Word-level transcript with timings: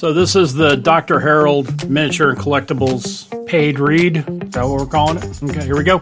So 0.00 0.14
this 0.14 0.34
is 0.34 0.54
the 0.54 0.76
Dr. 0.76 1.20
Harold 1.20 1.90
Miniature 1.90 2.30
and 2.30 2.38
Collectibles 2.38 3.46
paid 3.46 3.78
read. 3.78 4.16
Is 4.16 4.50
that 4.52 4.64
what 4.66 4.80
we're 4.80 4.86
calling 4.86 5.18
it? 5.18 5.42
Okay, 5.42 5.62
here 5.62 5.76
we 5.76 5.84
go. 5.84 6.00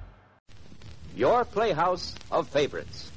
Your 1.16 1.44
playhouse 1.46 2.14
of 2.30 2.46
favorites. 2.48 3.10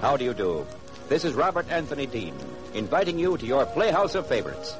How 0.00 0.16
do 0.16 0.24
you 0.24 0.34
do? 0.34 0.64
This 1.08 1.24
is 1.24 1.34
Robert 1.34 1.68
Anthony 1.68 2.06
Dean, 2.06 2.32
inviting 2.74 3.18
you 3.18 3.36
to 3.38 3.44
your 3.44 3.66
playhouse 3.66 4.14
of 4.14 4.28
favorites. 4.28 4.76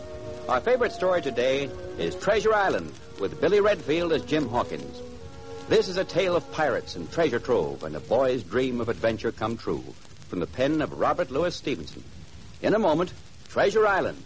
Our 0.46 0.60
favorite 0.60 0.92
story 0.92 1.22
today 1.22 1.70
is 1.98 2.14
Treasure 2.16 2.52
Island, 2.52 2.92
with 3.18 3.40
Billy 3.40 3.60
Redfield 3.60 4.12
as 4.12 4.22
Jim 4.26 4.46
Hawkins. 4.46 5.00
This 5.70 5.88
is 5.88 5.96
a 5.96 6.04
tale 6.04 6.36
of 6.36 6.52
pirates 6.52 6.96
and 6.96 7.10
treasure 7.10 7.38
trove 7.38 7.82
and 7.82 7.96
a 7.96 8.00
boy's 8.00 8.42
dream 8.42 8.78
of 8.82 8.90
adventure 8.90 9.32
come 9.32 9.56
true, 9.56 9.82
from 10.28 10.40
the 10.40 10.46
pen 10.46 10.82
of 10.82 10.92
Robert 10.98 11.30
Louis 11.30 11.54
Stevenson. 11.54 12.04
In 12.60 12.74
a 12.74 12.78
moment, 12.78 13.14
Treasure 13.48 13.86
Island. 13.86 14.22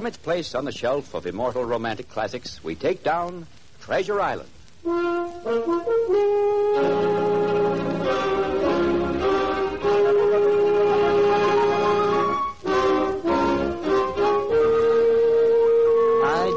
From 0.00 0.06
its 0.06 0.16
place 0.16 0.54
on 0.54 0.64
the 0.64 0.72
shelf 0.72 1.12
of 1.12 1.26
immortal 1.26 1.62
romantic 1.62 2.08
classics, 2.08 2.64
we 2.64 2.74
take 2.74 3.04
down 3.04 3.46
Treasure 3.82 4.18
Island. 4.18 4.48
I, 4.86 4.96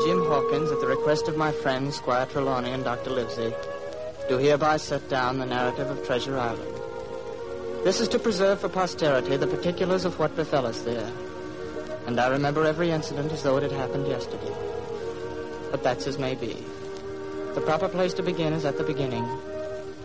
Jim 0.05 0.23
Hawkins, 0.23 0.71
at 0.71 0.79
the 0.79 0.87
request 0.87 1.27
of 1.27 1.35
my 1.35 1.51
friends 1.51 1.97
Squire 1.97 2.25
Trelawney 2.27 2.71
and 2.71 2.85
Dr. 2.85 3.09
Livesey, 3.09 3.53
do 4.29 4.37
hereby 4.37 4.77
set 4.77 5.09
down 5.09 5.39
the 5.39 5.45
narrative 5.45 5.89
of 5.89 6.05
Treasure 6.05 6.39
Island. 6.39 6.79
This 7.83 7.99
is 7.99 8.07
to 8.07 8.19
preserve 8.19 8.61
for 8.61 8.69
posterity 8.69 9.35
the 9.35 9.47
particulars 9.47 10.05
of 10.05 10.17
what 10.17 10.33
befell 10.37 10.65
us 10.65 10.83
there. 10.83 11.11
And 12.05 12.19
I 12.19 12.27
remember 12.27 12.65
every 12.65 12.91
incident 12.91 13.31
as 13.31 13.43
though 13.43 13.57
it 13.57 13.63
had 13.63 13.71
happened 13.71 14.07
yesterday. 14.07 14.53
But 15.71 15.83
that's 15.83 16.05
as 16.05 16.17
may 16.17 16.35
be. 16.35 16.63
The 17.55 17.61
proper 17.61 17.87
place 17.87 18.13
to 18.15 18.23
begin 18.23 18.53
is 18.53 18.65
at 18.65 18.77
the 18.77 18.83
beginning, 18.83 19.25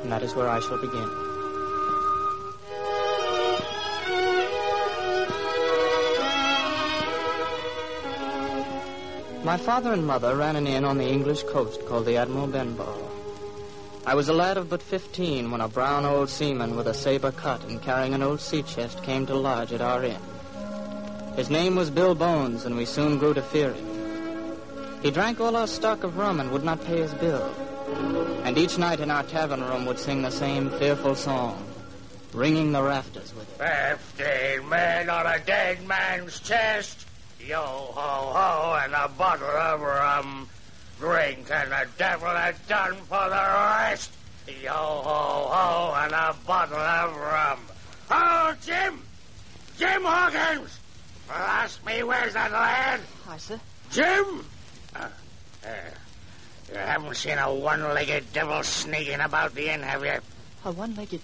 and 0.02 0.12
that 0.12 0.22
is 0.22 0.34
where 0.34 0.48
I 0.48 0.60
shall 0.60 0.78
begin. 0.78 1.08
My 9.44 9.56
father 9.56 9.92
and 9.92 10.06
mother 10.06 10.36
ran 10.36 10.56
an 10.56 10.66
inn 10.66 10.84
on 10.84 10.98
the 10.98 11.08
English 11.08 11.42
coast 11.44 11.84
called 11.86 12.04
the 12.04 12.16
Admiral 12.16 12.48
Benbow. 12.48 13.10
I 14.04 14.14
was 14.14 14.28
a 14.28 14.34
lad 14.34 14.56
of 14.56 14.68
but 14.68 14.82
fifteen 14.82 15.50
when 15.50 15.60
a 15.60 15.68
brown 15.68 16.04
old 16.04 16.28
seaman 16.28 16.76
with 16.76 16.86
a 16.86 16.94
saber 16.94 17.32
cut 17.32 17.64
and 17.64 17.80
carrying 17.80 18.14
an 18.14 18.22
old 18.22 18.40
sea 18.40 18.62
chest 18.62 19.02
came 19.02 19.26
to 19.26 19.34
lodge 19.34 19.72
at 19.72 19.80
our 19.80 20.04
inn. 20.04 20.20
His 21.38 21.50
name 21.50 21.76
was 21.76 21.88
Bill 21.88 22.16
Bones, 22.16 22.64
and 22.64 22.76
we 22.76 22.84
soon 22.84 23.16
grew 23.16 23.32
to 23.32 23.42
fear 23.42 23.72
him. 23.72 24.58
He 25.02 25.12
drank 25.12 25.38
all 25.38 25.54
our 25.54 25.68
stock 25.68 26.02
of 26.02 26.18
rum 26.18 26.40
and 26.40 26.50
would 26.50 26.64
not 26.64 26.84
pay 26.84 26.98
his 26.98 27.14
bill. 27.14 27.54
And 28.42 28.58
each 28.58 28.76
night 28.76 28.98
in 28.98 29.08
our 29.08 29.22
tavern 29.22 29.60
room 29.60 29.86
would 29.86 30.00
sing 30.00 30.22
the 30.22 30.32
same 30.32 30.68
fearful 30.68 31.14
song, 31.14 31.64
ringing 32.32 32.72
the 32.72 32.82
rafters 32.82 33.32
with 33.36 33.48
it. 33.52 33.98
Fifteen 34.18 34.68
men 34.68 35.08
on 35.08 35.26
a 35.26 35.38
dead 35.38 35.86
man's 35.86 36.40
chest. 36.40 37.06
Yo 37.38 37.62
ho 37.62 38.32
ho, 38.34 38.76
and 38.82 38.92
a 38.92 39.06
bottle 39.06 39.46
of 39.46 39.80
rum. 39.80 40.48
Drink 40.98 41.48
and 41.52 41.70
the 41.70 41.86
devil 41.96 42.30
had 42.30 42.56
done 42.66 42.96
for 42.96 43.28
the 43.28 43.46
rest. 43.78 44.10
Yo 44.60 44.72
ho 44.72 45.50
ho, 45.52 45.94
and 46.02 46.12
a 46.12 46.34
bottle 46.44 46.78
of 46.78 47.16
rum. 47.16 47.60
Oh, 48.10 48.54
Jim! 48.66 49.00
Jim 49.78 50.02
Hawkins! 50.02 50.80
Ask 51.30 51.84
me 51.84 52.02
where's 52.02 52.34
that 52.34 52.52
lad? 52.52 53.00
Hi, 53.26 53.36
sir. 53.36 53.60
Jim! 53.90 54.44
Uh, 54.94 55.08
uh, 55.64 55.68
you 56.70 56.78
haven't 56.78 57.16
seen 57.16 57.38
a 57.38 57.52
one-legged 57.52 58.32
devil 58.32 58.62
sneaking 58.62 59.20
about 59.20 59.54
the 59.54 59.72
inn, 59.72 59.82
have 59.82 60.04
you? 60.04 60.18
A 60.64 60.72
one-legged... 60.72 61.20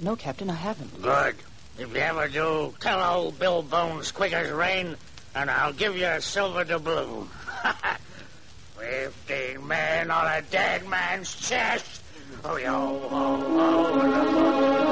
No, 0.00 0.16
Captain, 0.16 0.50
I 0.50 0.54
haven't. 0.54 1.02
Good. 1.02 1.36
If 1.78 1.92
you 1.92 2.00
ever 2.00 2.28
do, 2.28 2.74
tell 2.80 3.02
old 3.02 3.38
Bill 3.38 3.62
Bones 3.62 4.12
quick 4.12 4.32
as 4.32 4.50
rain, 4.50 4.96
and 5.34 5.50
I'll 5.50 5.72
give 5.72 5.96
you 5.96 6.06
a 6.06 6.20
silver 6.20 6.64
doubloon. 6.64 7.28
Fifteen 8.78 9.66
men 9.66 10.10
on 10.10 10.26
a 10.26 10.42
dead 10.42 10.86
man's 10.88 11.34
chest. 11.34 12.02
Oh, 12.44 12.56
yo, 12.56 12.98
ho, 13.08 13.36
ho. 13.36 14.83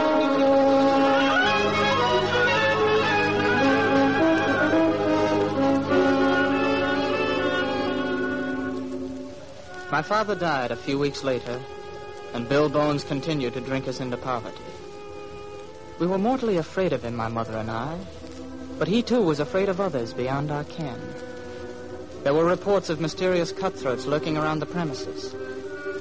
My 9.93 10.01
father 10.01 10.35
died 10.35 10.71
a 10.71 10.77
few 10.77 10.99
weeks 10.99 11.23
later, 11.23 11.61
and 12.33 12.49
Bill 12.49 12.71
Bones 12.71 13.05
continued 13.05 13.53
to 13.53 13.61
drink 13.61 13.87
us 13.87 14.01
into 14.01 14.17
poverty. 14.17 14.65
We 15.99 16.07
were 16.07 16.17
mortally 16.17 16.57
afraid 16.57 16.95
of 16.95 17.05
him, 17.05 17.15
my 17.15 17.29
mother 17.29 17.59
and 17.59 17.71
I, 17.71 17.99
but 18.79 18.89
he 18.89 19.03
too 19.03 19.21
was 19.21 19.39
afraid 19.39 19.69
of 19.69 19.83
others 19.83 20.15
beyond 20.15 20.51
our 20.51 20.65
ken. 20.65 20.99
There 22.23 22.33
were 22.33 22.47
reports 22.47 22.89
of 22.89 23.03
mysterious 23.03 23.53
cutthroats 23.53 24.07
lurking 24.07 24.39
around 24.39 24.61
the 24.61 24.73
premises, 24.75 25.35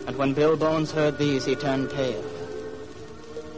and 0.08 0.16
when 0.16 0.34
Bill 0.36 0.56
Bones 0.56 0.94
heard 0.94 1.18
these, 1.18 1.44
he 1.44 1.56
turned 1.56 1.92
pale. 1.92 2.24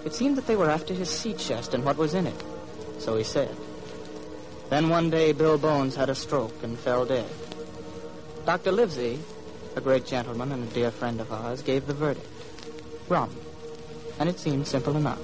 It 0.03 0.15
seemed 0.15 0.37
that 0.37 0.47
they 0.47 0.55
were 0.55 0.71
after 0.71 0.95
his 0.95 1.11
sea 1.11 1.35
chest 1.35 1.75
and 1.75 1.85
what 1.85 1.97
was 1.97 2.15
in 2.15 2.25
it, 2.25 2.43
so 2.97 3.15
he 3.17 3.23
said. 3.23 3.55
Then 4.71 4.89
one 4.89 5.11
day, 5.11 5.31
Bill 5.31 5.59
Bones 5.59 5.95
had 5.95 6.09
a 6.09 6.15
stroke 6.15 6.63
and 6.63 6.79
fell 6.79 7.05
dead. 7.05 7.29
Dr. 8.47 8.71
Livesey, 8.71 9.19
a 9.75 9.81
great 9.81 10.05
gentleman 10.05 10.51
and 10.51 10.69
a 10.69 10.73
dear 10.73 10.91
friend 10.91 11.19
of 11.19 11.31
ours, 11.31 11.61
gave 11.61 11.87
the 11.87 11.93
verdict. 11.93 12.27
Rum. 13.09 13.29
And 14.19 14.29
it 14.29 14.39
seemed 14.39 14.67
simple 14.67 14.95
enough. 14.95 15.19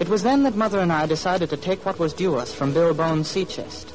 It 0.00 0.08
was 0.08 0.22
then 0.22 0.44
that 0.44 0.54
Mother 0.54 0.78
and 0.78 0.92
I 0.92 1.06
decided 1.06 1.50
to 1.50 1.56
take 1.56 1.84
what 1.84 1.98
was 1.98 2.12
due 2.12 2.36
us 2.36 2.54
from 2.54 2.72
Bill 2.72 2.94
Bones' 2.94 3.28
sea 3.28 3.44
chest. 3.44 3.92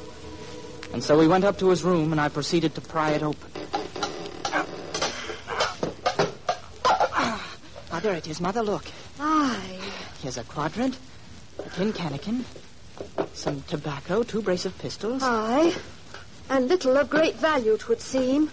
And 0.92 1.02
so 1.02 1.18
we 1.18 1.26
went 1.26 1.44
up 1.44 1.58
to 1.58 1.70
his 1.70 1.82
room 1.82 2.12
and 2.12 2.20
I 2.20 2.28
proceeded 2.28 2.74
to 2.74 2.80
pry 2.80 3.12
it 3.12 3.22
open. 3.22 3.50
Ah, 7.90 8.00
there 8.02 8.14
it 8.14 8.28
is, 8.28 8.40
Mother. 8.40 8.62
Look. 8.62 8.84
Aye. 9.18 9.78
Here's 10.20 10.36
a 10.36 10.44
quadrant, 10.44 10.98
a 11.58 11.68
tin 11.70 11.92
cannikin, 11.92 12.44
some 13.32 13.62
tobacco, 13.62 14.22
two 14.22 14.42
brace 14.42 14.66
of 14.66 14.78
pistols. 14.78 15.22
Aye. 15.22 15.74
And 16.50 16.68
little 16.68 16.96
of 16.96 17.08
great 17.08 17.36
value, 17.36 17.76
'twould 17.78 18.00
seem. 18.00 18.50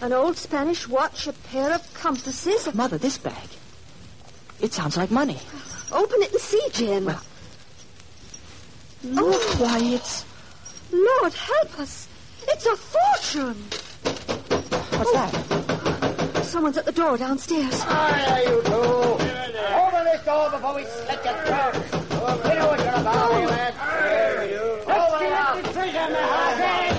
An 0.00 0.12
old 0.12 0.36
Spanish 0.36 0.88
watch, 0.88 1.26
a 1.26 1.32
pair 1.32 1.72
of 1.74 1.94
compasses. 1.94 2.72
Mother, 2.74 2.96
this 2.98 3.18
bag. 3.18 3.48
It 4.60 4.72
sounds 4.72 4.96
like 4.96 5.10
money. 5.10 5.38
Open 5.92 6.22
it 6.22 6.32
and 6.32 6.40
see, 6.40 6.62
Jim. 6.72 7.06
Well- 7.06 7.22
Oh, 9.16 9.56
Why, 9.58 9.78
it's. 9.78 10.24
Lord 10.92 11.32
help 11.32 11.78
us. 11.80 12.06
It's 12.48 12.66
a 12.66 12.76
fortune. 12.76 13.56
What's 14.98 15.12
that? 15.12 15.34
Oh, 15.50 16.42
someone's 16.42 16.76
at 16.76 16.84
the 16.84 16.92
door 16.92 17.16
downstairs. 17.16 17.80
Hi, 17.82 18.42
you 18.42 18.60
two. 18.62 18.72
Open 18.72 20.04
this 20.04 20.22
door 20.26 20.50
before 20.50 20.74
we 20.74 20.84
slit 20.84 21.24
your 21.24 21.34
throat. 21.44 21.74
You 21.80 22.58
know 22.58 22.66
what 22.66 22.78
you're 22.80 22.88
about, 22.88 23.30
oh. 23.32 23.40
you 23.40 23.46
man. 23.48 23.74
Let's 24.86 25.22
get 25.22 25.64
this 25.64 25.72
treasure 25.72 25.98
in 26.06 26.12
the 26.12 26.89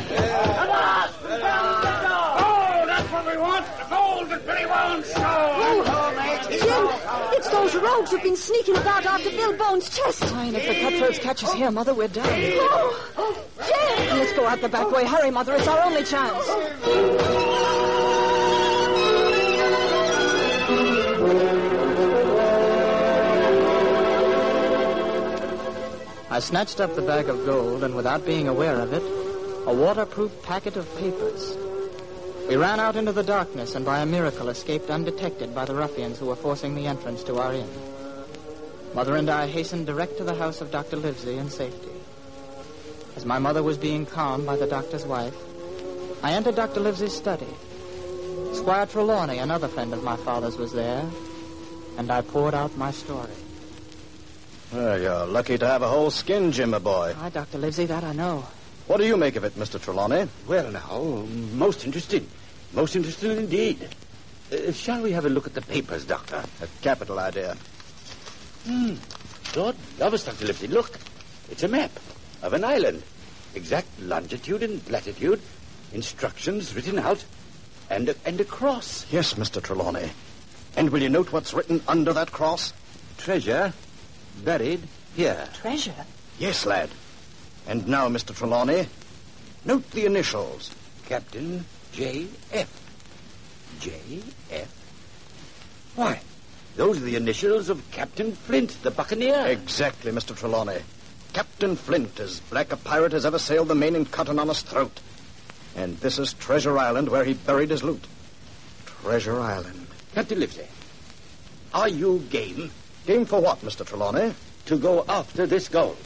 want. 3.62 3.78
The 3.78 3.96
gold 3.96 4.30
that 4.30 4.46
Billy 4.46 4.66
won't 4.66 5.06
show. 5.06 5.14
Oh, 5.18 6.14
mate. 6.16 6.60
Jim, 6.60 7.38
it's 7.38 7.50
those 7.50 7.76
rogues 7.76 8.12
who've 8.12 8.24
been 8.24 8.36
sneaking 8.36 8.78
about 8.78 9.06
after 9.06 9.30
Bill 9.30 9.58
Bones' 9.58 9.90
chest. 9.90 10.24
Fine, 10.26 10.56
if 10.56 10.68
the 10.68 10.82
cutthroats 10.82 11.20
catch 11.20 11.44
us 11.44 11.54
here, 11.54 11.72
Mother, 11.72 11.94
we're 11.94 12.08
done. 12.08 12.28
Oh, 12.28 13.12
oh, 13.18 13.46
Jim! 13.58 14.18
Let's 14.18 14.34
go 14.34 14.48
out 14.48 14.62
the 14.62 14.70
back 14.70 14.92
way. 14.92 15.06
Hurry, 15.06 15.32
Mother. 15.32 15.56
It's 15.56 15.68
our 15.68 15.82
only 15.82 16.04
chance. 16.04 16.50
I 26.30 26.40
snatched 26.40 26.80
up 26.80 26.96
the 26.96 27.02
bag 27.02 27.28
of 27.28 27.46
gold, 27.46 27.84
and 27.84 27.94
without 27.94 28.26
being 28.26 28.48
aware 28.48 28.80
of 28.80 28.94
it, 28.94 29.04
a 29.68 29.74
waterproof 29.74 30.32
packet 30.44 30.78
of 30.78 30.88
papers. 30.98 31.58
We 32.48 32.56
ran 32.56 32.80
out 32.80 32.96
into 32.96 33.12
the 33.12 33.24
darkness 33.24 33.76
and 33.76 33.86
by 33.86 34.00
a 34.00 34.06
miracle 34.06 34.50
escaped 34.50 34.90
undetected 34.90 35.56
by 35.56 35.66
the 35.66 35.76
ruffians 35.76 36.20
who 36.20 36.28
were 36.28 36.36
forcing 36.36 36.76
the 36.76 36.88
entrance 36.88 37.24
to 37.24 37.38
our 37.38 37.54
inn. 37.54 37.70
Mother 38.94 39.16
and 39.16 39.30
I 39.30 39.48
hastened 39.48 39.86
direct 39.86 40.18
to 40.18 40.24
the 40.26 40.36
house 40.36 40.60
of 40.60 40.70
Dr. 40.70 40.98
Livesey 40.98 41.38
in 41.38 41.50
safety. 41.50 41.92
As 43.16 43.26
my 43.26 43.40
mother 43.40 43.64
was 43.64 43.78
being 43.78 44.06
calmed 44.06 44.46
by 44.46 44.58
the 44.58 44.68
doctor's 44.68 45.06
wife, 45.06 45.36
I 46.24 46.34
entered 46.34 46.56
Dr. 46.56 46.82
Livesey's 46.82 47.16
study. 47.16 47.48
Squire 48.54 48.86
Trelawney, 48.86 49.38
another 49.38 49.70
friend 49.70 49.94
of 49.94 50.04
my 50.04 50.18
father's, 50.18 50.58
was 50.58 50.74
there, 50.74 51.10
and 51.98 52.12
I 52.12 52.22
poured 52.22 52.54
out 52.54 52.76
my 52.78 52.92
story. 52.92 53.32
Well, 54.74 55.02
you're 55.02 55.26
lucky 55.26 55.58
to 55.58 55.68
have 55.68 55.82
a 55.82 55.88
whole 55.88 56.12
skin, 56.12 56.52
Jim, 56.52 56.72
my 56.72 56.80
boy. 56.80 57.14
Hi, 57.18 57.30
Dr. 57.30 57.58
Livesey, 57.58 57.86
that 57.86 58.04
I 58.04 58.14
know. 58.14 58.46
What 58.88 58.98
do 58.98 59.06
you 59.06 59.18
make 59.18 59.36
of 59.36 59.44
it, 59.44 59.56
Mr. 59.56 59.82
Trelawney? 59.82 60.28
Well, 60.48 60.72
now, 60.72 61.26
most 61.54 61.86
interesting. 61.86 62.28
Most 62.74 62.96
interesting 62.96 63.32
indeed. 63.32 63.88
Uh, 64.52 64.72
shall 64.72 65.02
we 65.02 65.12
have 65.12 65.26
a 65.26 65.30
look 65.30 65.48
at 65.48 65.54
the 65.54 65.62
papers, 65.62 66.06
Doctor? 66.06 66.44
A 66.62 66.68
capital 66.82 67.20
idea. 67.20 67.56
Hmm. 68.66 68.96
Lord 69.56 69.76
love 70.00 70.14
us, 70.14 70.26
Dr. 70.26 70.46
Livesey. 70.46 70.68
Look. 70.68 70.98
It's 71.50 71.64
a 71.64 71.68
map 71.68 71.92
of 72.42 72.54
an 72.54 72.64
island. 72.64 73.04
Exact 73.56 73.88
longitude 74.02 74.64
and 74.64 74.90
latitude. 74.90 75.42
Instructions 75.94 76.74
written 76.74 77.00
out. 77.00 77.24
And 77.90 78.10
a, 78.10 78.16
and 78.26 78.40
a 78.40 78.46
cross. 78.46 79.06
Yes, 79.12 79.34
Mr. 79.34 79.62
Trelawney. 79.62 80.12
And 80.78 80.90
will 80.90 81.02
you 81.02 81.10
note 81.10 81.34
what's 81.34 81.54
written 81.54 81.82
under 81.88 82.14
that 82.14 82.32
cross? 82.32 82.74
Treasure 83.18 83.74
buried 84.44 84.82
here. 85.16 85.50
Treasure? 85.54 86.06
Yes, 86.40 86.66
lad. 86.66 86.90
And 87.68 87.88
now, 87.88 88.08
Mr. 88.08 88.36
Trelawney, 88.36 88.88
note 89.66 89.90
the 89.92 90.06
initials. 90.06 90.74
Captain 91.06 91.66
J.F. 91.94 92.78
J.F. 93.80 95.92
Why, 95.96 96.22
those 96.76 96.98
are 96.98 97.06
the 97.06 97.16
initials 97.16 97.70
of 97.70 97.90
Captain 97.92 98.34
Flint, 98.34 98.82
the 98.84 98.92
buccaneer. 98.92 99.46
Exactly, 99.48 100.12
Mr. 100.12 100.36
Trelawney. 100.36 100.80
Captain 101.34 101.76
Flint, 101.76 102.20
as 102.20 102.40
black 102.42 102.72
a 102.72 102.78
pirate 102.78 103.14
as 103.14 103.26
ever 103.26 103.40
sailed 103.40 103.68
the 103.68 103.76
main 103.76 103.96
and 103.96 104.12
cut 104.12 104.30
an 104.30 104.40
honest 104.40 104.68
throat. 104.68 105.00
And 105.76 105.98
this 105.98 106.20
is 106.20 106.34
Treasure 106.34 106.78
Island, 106.78 107.10
where 107.10 107.24
he 107.24 107.34
buried 107.34 107.70
his 107.70 107.84
loot. 107.84 108.06
Treasure 108.86 109.40
Island. 109.40 109.88
Captain 110.14 110.40
Livesey, 110.40 110.68
are 111.74 111.88
you 111.88 112.20
game 112.30 112.70
Game 113.06 113.26
for 113.26 113.42
what, 113.42 113.62
Mr. 113.62 113.86
Trelawney? 113.86 114.34
to 114.66 114.78
go 114.78 115.04
after 115.10 115.48
this 115.48 115.68
gold? 115.68 115.98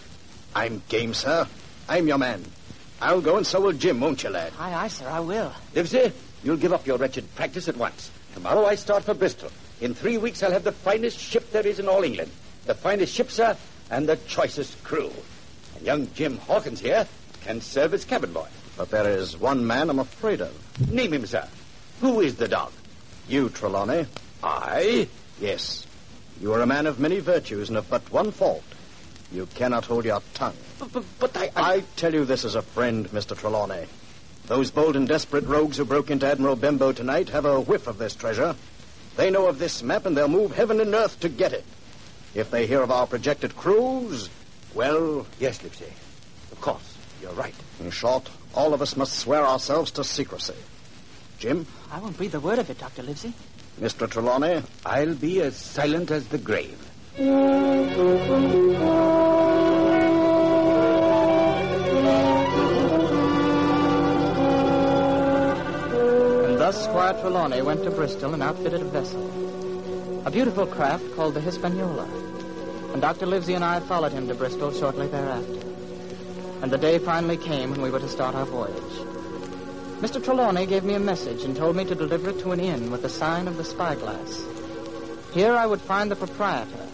I'm 0.56 0.82
game, 0.88 1.14
sir. 1.14 1.46
I'm 1.90 2.08
your 2.08 2.18
man. 2.18 2.44
I'll 3.02 3.20
go 3.20 3.36
and 3.36 3.46
so 3.46 3.60
will 3.60 3.74
Jim, 3.74 4.00
won't 4.00 4.24
you, 4.24 4.30
lad? 4.30 4.54
Aye, 4.58 4.74
aye, 4.74 4.88
sir, 4.88 5.08
I 5.08 5.20
will. 5.20 5.52
Livesey, 5.76 6.14
you'll 6.44 6.56
give 6.56 6.72
up 6.72 6.88
your 6.88 6.98
wretched 6.98 7.36
practice 7.36 7.68
at 7.68 7.76
once. 7.76 8.10
Tomorrow 8.34 8.66
I 8.66 8.76
start 8.76 9.04
for 9.04 9.14
Bristol. 9.14 9.52
In 9.82 9.94
three 9.94 10.18
weeks 10.18 10.42
I'll 10.42 10.54
have 10.54 10.64
the 10.64 10.72
finest 10.72 11.20
ship 11.20 11.52
there 11.52 11.68
is 11.68 11.80
in 11.80 11.90
all 11.90 12.04
England. 12.04 12.32
The 12.66 12.74
finest 12.74 13.14
ship, 13.14 13.30
sir, 13.32 13.58
and 13.92 14.08
the 14.08 14.16
choicest 14.28 14.82
crew. 14.84 15.12
And 15.76 15.86
young 15.86 16.14
Jim 16.14 16.38
Hawkins 16.38 16.80
here 16.80 17.06
can 17.42 17.60
serve 17.60 17.94
as 17.94 18.06
cabin 18.06 18.32
boy. 18.32 18.48
But 18.78 18.90
there 18.92 19.10
is 19.10 19.38
one 19.38 19.68
man 19.68 19.90
I'm 19.90 20.00
afraid 20.00 20.40
of. 20.42 20.90
Name 20.90 21.14
him, 21.14 21.26
sir. 21.26 21.48
Who 22.00 22.22
is 22.22 22.36
the 22.36 22.48
dog? 22.48 22.72
You, 23.28 23.50
Trelawney. 23.50 24.06
I? 24.42 25.10
Yes. 25.40 25.86
You 26.40 26.54
are 26.54 26.62
a 26.62 26.66
man 26.66 26.88
of 26.88 27.00
many 27.00 27.20
virtues 27.20 27.70
and 27.70 27.78
of 27.78 27.90
but 27.90 28.10
one 28.12 28.32
fault. 28.32 28.64
You 29.32 29.48
cannot 29.56 29.86
hold 29.86 30.06
your 30.06 30.22
tongue. 30.34 30.56
But, 30.80 30.92
but, 30.94 31.04
but 31.20 31.38
I, 31.38 31.52
I... 31.56 31.74
I 31.76 31.84
tell 31.96 32.14
you 32.14 32.26
this 32.26 32.46
as 32.46 32.56
a 32.56 32.62
friend, 32.62 33.08
Mr. 33.10 33.38
Trelawney. 33.38 33.86
Those 34.48 34.70
bold 34.72 34.96
and 34.96 35.08
desperate 35.08 35.46
rogues 35.46 35.78
who 35.78 35.86
broke 35.86 36.12
into 36.12 36.28
Admiral 36.28 36.56
Benbow 36.56 36.92
tonight 36.92 37.30
have 37.30 37.46
a 37.46 37.60
whiff 37.60 37.88
of 37.88 37.98
this 37.98 38.16
treasure. 38.16 38.56
They 39.18 39.32
know 39.32 39.48
of 39.48 39.58
this 39.60 39.82
map 39.82 40.06
and 40.06 40.16
they'll 40.16 40.28
move 40.28 40.56
heaven 40.56 40.80
and 40.80 40.94
earth 40.94 41.20
to 41.22 41.30
get 41.30 41.54
it. 41.54 41.66
If 42.36 42.52
they 42.52 42.68
hear 42.68 42.82
of 42.82 42.92
our 42.92 43.08
projected 43.08 43.56
cruise, 43.56 44.30
well, 44.76 45.26
Yes, 45.40 45.64
Livesey. 45.64 45.86
Of 46.52 46.62
course. 46.62 46.96
You're 47.22 47.32
right. 47.34 47.56
in 47.80 47.90
short, 47.92 48.30
all 48.54 48.74
of 48.74 48.82
us 48.82 48.96
must 48.96 49.18
swear 49.18 49.46
ourselves 49.46 49.90
to 49.92 50.04
secrecy. 50.04 50.54
Jim, 51.40 51.66
I 51.92 52.00
won't 52.00 52.18
breathe 52.18 52.36
a 52.36 52.40
word 52.40 52.60
of 52.60 52.70
it, 52.70 52.78
Dr. 52.78 53.04
Livesey. 53.04 53.34
Mr. 53.80 54.10
Trelawney, 54.10 54.62
I'll 54.86 55.16
be 55.16 55.42
as 55.42 55.56
silent 55.56 56.12
as 56.12 56.28
the 56.28 56.38
grave. 56.38 56.78
And 57.18 57.30
thus 66.60 66.84
Squire 66.84 67.14
Trelawney 67.14 67.62
went 67.62 67.86
to 67.86 67.92
Bristol 67.92 68.34
and 68.34 68.44
outfitted 68.44 68.82
a 68.82 68.86
vessel. 68.86 70.26
A 70.26 70.32
beautiful 70.32 70.66
craft 70.66 71.16
called 71.16 71.36
the 71.36 71.40
Hispaniola. 71.40 72.04
And 72.92 73.02
Dr. 73.02 73.28
Livesey 73.28 73.54
and 73.54 73.64
I 73.64 73.80
followed 73.80 74.12
him 74.12 74.28
to 74.28 74.36
Bristol 74.36 74.74
shortly 74.74 75.08
thereafter. 75.08 75.62
And 76.62 76.70
the 76.70 76.78
day 76.78 77.00
finally 77.00 77.38
came 77.38 77.72
when 77.72 77.82
we 77.82 77.92
were 77.92 78.00
to 78.00 78.10
start 78.10 78.36
our 78.36 78.44
voyage. 78.46 78.76
Mr. 80.02 80.22
Trelawney 80.22 80.66
gave 80.66 80.84
me 80.84 80.96
a 80.96 81.00
message 81.00 81.46
and 81.46 81.56
told 81.56 81.78
me 81.78 81.86
to 81.86 81.96
deliver 81.96 82.32
it 82.32 82.40
to 82.40 82.52
an 82.52 82.60
inn 82.60 82.92
with 82.92 83.04
the 83.04 83.10
sign 83.10 83.48
of 83.48 83.56
the 83.56 83.64
spyglass. 83.64 84.44
Here 85.34 85.56
I 85.56 85.66
would 85.66 85.80
find 85.80 86.12
the 86.12 86.18
proprietor, 86.18 86.88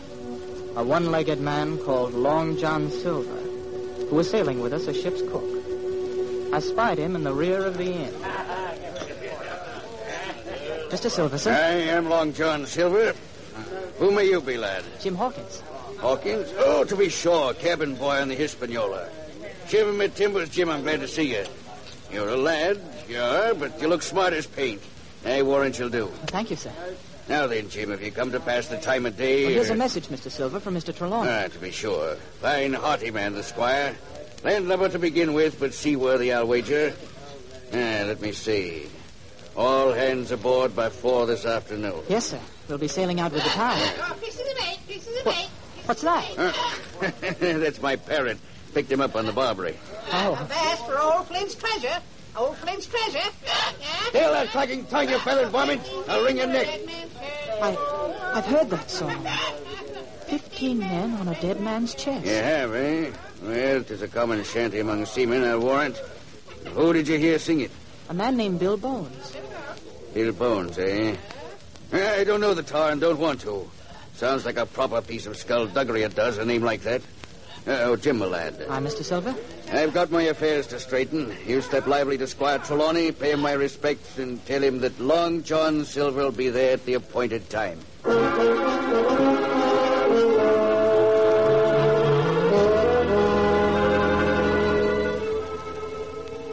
a 0.76 0.84
one-legged 0.84 1.40
man 1.40 1.78
called 1.80 2.14
Long 2.14 2.58
John 2.58 2.90
Silver, 2.90 3.40
who 4.10 4.16
was 4.16 4.30
sailing 4.30 4.62
with 4.62 4.74
us 4.74 4.88
as 4.88 5.00
ship's 5.00 5.22
cook. 5.22 5.44
I 6.54 6.60
spied 6.60 6.98
him 6.98 7.16
in 7.16 7.24
the 7.24 7.34
rear 7.34 7.64
of 7.64 7.78
the 7.78 7.92
inn. 7.92 8.14
Mr. 10.90 11.10
Silver, 11.10 11.38
sir. 11.38 11.52
I 11.52 11.96
am 11.96 12.10
Long 12.10 12.34
John 12.34 12.66
Silver. 12.66 13.14
Who 14.00 14.12
may 14.12 14.26
you 14.26 14.42
be, 14.42 14.58
lad? 14.58 14.84
Jim 15.00 15.16
Hawkins. 15.16 15.62
Hawkins? 16.00 16.52
Oh, 16.58 16.84
to 16.84 16.96
be 16.96 17.10
sure, 17.10 17.54
cabin 17.54 17.96
boy 17.96 18.22
on 18.22 18.30
the 18.30 18.36
Hispaniola. 18.36 19.08
Shiver 19.68 19.94
me 19.94 20.08
timbers, 20.10 20.50
Jim, 20.50 20.70
I'm 20.70 20.84
glad 20.84 21.02
to 21.02 21.08
see 21.08 21.32
you. 21.32 21.46
You're 22.12 22.30
a 22.30 22.38
lad, 22.38 22.80
you 23.08 23.20
are, 23.22 23.54
but 23.54 23.82
you 23.82 23.88
look 23.88 24.02
smart 24.02 24.34
as 24.34 24.48
paint. 24.48 24.82
I 25.26 25.42
warrant 25.42 25.78
you'll 25.78 25.90
do. 25.90 26.08
Thank 26.28 26.50
you, 26.50 26.56
sir. 26.56 26.72
Now 27.30 27.48
then, 27.48 27.70
Jim, 27.70 27.92
if 27.92 28.02
you 28.04 28.12
come 28.12 28.32
to 28.32 28.40
pass 28.40 28.68
the 28.68 28.78
time 28.78 29.06
of 29.06 29.16
day... 29.16 29.46
Well, 29.46 29.54
here's 29.54 29.70
a 29.70 29.76
message, 29.76 30.08
Mr. 30.08 30.30
Silver, 30.32 30.60
from 30.60 30.76
Mr. 30.76 30.96
Trelawney. 30.96 31.30
Ah, 31.30 31.48
to 31.48 31.60
be 31.60 31.72
sure. 31.72 32.16
Fine, 32.42 32.74
hearty 32.74 33.12
man, 33.12 33.34
the 33.34 33.44
squire. 33.44 33.96
Landlubber 34.44 34.90
to 34.90 35.00
begin 35.00 35.34
with, 35.34 35.60
but 35.60 35.74
seaworthy, 35.74 36.34
I'll 36.34 36.48
wager. 36.48 36.94
Ah, 37.72 38.04
let 38.06 38.20
me 38.22 38.32
see. 38.32 38.88
All 39.56 39.94
hands 39.94 40.32
aboard 40.32 40.76
by 40.76 40.90
four 40.90 41.28
this 41.28 41.46
afternoon. 41.46 42.04
Yes, 42.10 42.28
sir. 42.28 42.40
We'll 42.68 42.78
be 42.78 42.88
sailing 42.88 43.20
out 43.20 43.32
with 43.34 43.44
the 43.44 43.50
tide. 43.50 43.94
Oh, 44.00 44.18
pieces 44.22 44.42
of 44.42 44.58
eight, 44.68 44.80
pieces 44.88 45.22
of 45.22 45.28
eight. 45.28 45.50
What's 45.86 46.02
that? 46.02 46.24
Huh? 46.38 47.12
That's 47.40 47.82
my 47.82 47.96
parrot. 47.96 48.40
Picked 48.74 48.92
him 48.92 49.02
up 49.02 49.16
on 49.16 49.26
the 49.26 49.34
Barbary. 49.34 49.76
Oh. 50.14 50.38
Avast 50.40 50.86
for 50.86 50.98
old 50.98 51.28
Flint's 51.28 51.56
treasure. 51.56 52.00
Old 52.36 52.56
Flint's 52.58 52.86
treasure. 52.86 53.30
Hail 54.14 54.32
that 54.32 54.48
clacking 54.50 54.86
tongue, 54.86 55.10
you 55.10 55.20
feathered 55.20 55.50
varmint. 55.50 55.82
I'll 56.08 56.24
wring 56.24 56.38
your 56.38 56.48
neck. 56.48 56.68
I, 57.62 57.76
I've 58.34 58.46
heard 58.46 58.70
that 58.70 58.90
song. 58.90 59.26
Fifteen 60.28 60.80
men 60.80 61.14
on 61.18 61.28
a 61.28 61.42
dead 61.42 61.60
man's 61.60 61.94
chest. 61.94 62.26
You 62.26 62.34
have, 62.34 62.74
eh? 62.74 63.12
Well, 63.44 63.84
'tis 63.84 64.02
a 64.02 64.08
common 64.08 64.44
shanty 64.44 64.80
among 64.80 65.06
seamen, 65.06 65.44
I'll 65.44 65.60
warrant. 65.60 65.98
Who 66.74 66.94
did 66.94 67.08
you 67.08 67.18
hear 67.18 67.38
sing 67.38 67.60
it? 67.62 67.72
A 68.10 68.14
man 68.14 68.38
named 68.38 68.60
Bill 68.60 68.78
Bones. 68.78 69.36
Bill 70.14 70.32
Bones, 70.32 70.78
eh? 70.78 71.16
I 71.92 72.24
don't 72.24 72.40
know 72.40 72.54
the 72.54 72.64
tar 72.64 72.92
and 72.92 73.02
don't 73.02 73.20
want 73.20 73.42
to. 73.42 73.70
Sounds 74.16 74.46
like 74.46 74.58
a 74.58 74.66
proper 74.66 75.02
piece 75.02 75.26
of 75.26 75.36
skullduggery, 75.36 76.04
it 76.04 76.16
does, 76.16 76.38
a 76.38 76.46
name 76.46 76.64
like 76.64 76.82
that. 76.84 77.02
Uh, 77.68 77.72
oh, 77.84 77.96
Jim, 77.96 78.18
my 78.18 78.26
lad. 78.26 78.56
Hi, 78.68 78.80
Mr. 78.80 79.04
Silver. 79.04 79.36
I've 79.72 79.94
got 79.94 80.10
my 80.10 80.24
affairs 80.24 80.66
to 80.68 80.80
straighten. 80.80 81.36
You 81.46 81.62
step 81.62 81.86
lively 81.86 82.18
to 82.18 82.26
Squire 82.26 82.58
Trelawney, 82.58 83.12
pay 83.12 83.32
him 83.32 83.42
my 83.42 83.54
respects, 83.54 84.18
and 84.18 84.44
tell 84.48 84.64
him 84.64 84.80
that 84.80 85.00
Long 85.00 85.44
John 85.44 85.86
Silver 85.86 86.24
will 86.24 86.32
be 86.32 86.50
there 86.50 86.74
at 86.74 86.86
the 86.86 86.96
appointed 86.96 87.50
time. 87.50 87.80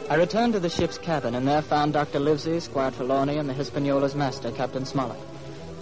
I 0.09 0.15
returned 0.15 0.53
to 0.53 0.59
the 0.59 0.69
ship's 0.69 0.97
cabin 0.97 1.35
and 1.35 1.47
there 1.47 1.61
found 1.61 1.93
Dr. 1.93 2.19
Livesey, 2.19 2.59
Squire 2.59 2.91
Trelawney, 2.91 3.37
and 3.37 3.49
the 3.49 3.53
Hispaniola's 3.53 4.15
master, 4.15 4.51
Captain 4.51 4.85
Smollett. 4.85 5.19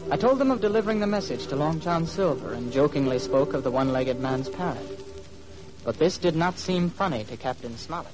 I 0.09 0.15
told 0.15 0.39
them 0.39 0.51
of 0.51 0.61
delivering 0.61 0.99
the 1.01 1.07
message 1.07 1.47
to 1.47 1.55
Long 1.55 1.79
John 1.81 2.05
Silver 2.05 2.53
and 2.53 2.71
jokingly 2.71 3.19
spoke 3.19 3.53
of 3.53 3.63
the 3.63 3.71
one-legged 3.71 4.19
man's 4.19 4.49
parrot. 4.49 4.96
But 5.87 5.99
this 5.99 6.17
did 6.17 6.35
not 6.35 6.59
seem 6.59 6.89
funny 6.89 7.23
to 7.23 7.37
Captain 7.37 7.77
Smollett. 7.77 8.11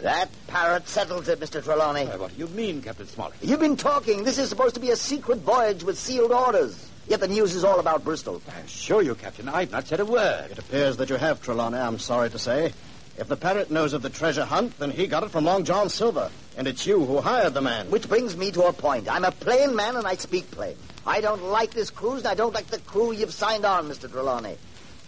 That 0.00 0.30
parrot 0.46 0.88
settles 0.88 1.28
it, 1.28 1.38
Mr. 1.38 1.62
Trelawney. 1.62 2.04
Uh, 2.04 2.16
what 2.16 2.32
do 2.32 2.38
you 2.38 2.46
mean, 2.46 2.80
Captain 2.80 3.06
Smollett? 3.06 3.34
You've 3.42 3.60
been 3.60 3.76
talking. 3.76 4.24
This 4.24 4.38
is 4.38 4.48
supposed 4.48 4.74
to 4.76 4.80
be 4.80 4.90
a 4.90 4.96
secret 4.96 5.40
voyage 5.40 5.84
with 5.84 5.98
sealed 5.98 6.32
orders. 6.32 6.88
Yet 7.06 7.20
the 7.20 7.28
news 7.28 7.54
is 7.54 7.62
all 7.62 7.78
about 7.78 8.04
Bristol. 8.04 8.40
I 8.50 8.60
assure 8.60 9.02
you, 9.02 9.14
Captain, 9.14 9.50
I've 9.50 9.70
not 9.70 9.86
said 9.86 10.00
a 10.00 10.06
word. 10.06 10.50
It 10.50 10.58
appears 10.58 10.96
that 10.96 11.10
you 11.10 11.16
have, 11.16 11.42
Trelawney, 11.42 11.76
I'm 11.76 11.98
sorry 11.98 12.30
to 12.30 12.38
say. 12.38 12.72
If 13.18 13.28
the 13.28 13.36
parrot 13.36 13.70
knows 13.70 13.92
of 13.92 14.00
the 14.00 14.08
treasure 14.08 14.46
hunt, 14.46 14.78
then 14.78 14.90
he 14.90 15.08
got 15.08 15.24
it 15.24 15.30
from 15.30 15.44
Long 15.44 15.64
John 15.64 15.90
Silver. 15.90 16.30
And 16.56 16.66
it's 16.66 16.86
you 16.86 17.04
who 17.04 17.20
hired 17.20 17.52
the 17.52 17.60
man. 17.60 17.90
Which 17.90 18.08
brings 18.08 18.34
me 18.34 18.50
to 18.52 18.62
a 18.62 18.72
point. 18.72 19.12
I'm 19.12 19.26
a 19.26 19.32
plain 19.32 19.76
man 19.76 19.96
and 19.96 20.06
I 20.06 20.14
speak 20.14 20.50
plain. 20.52 20.76
I 21.06 21.20
don't 21.20 21.50
like 21.50 21.72
this 21.72 21.90
cruise 21.90 22.20
and 22.20 22.28
I 22.28 22.34
don't 22.34 22.54
like 22.54 22.68
the 22.68 22.78
crew 22.78 23.12
you've 23.12 23.34
signed 23.34 23.66
on, 23.66 23.90
Mr. 23.90 24.10
Trelawney. 24.10 24.56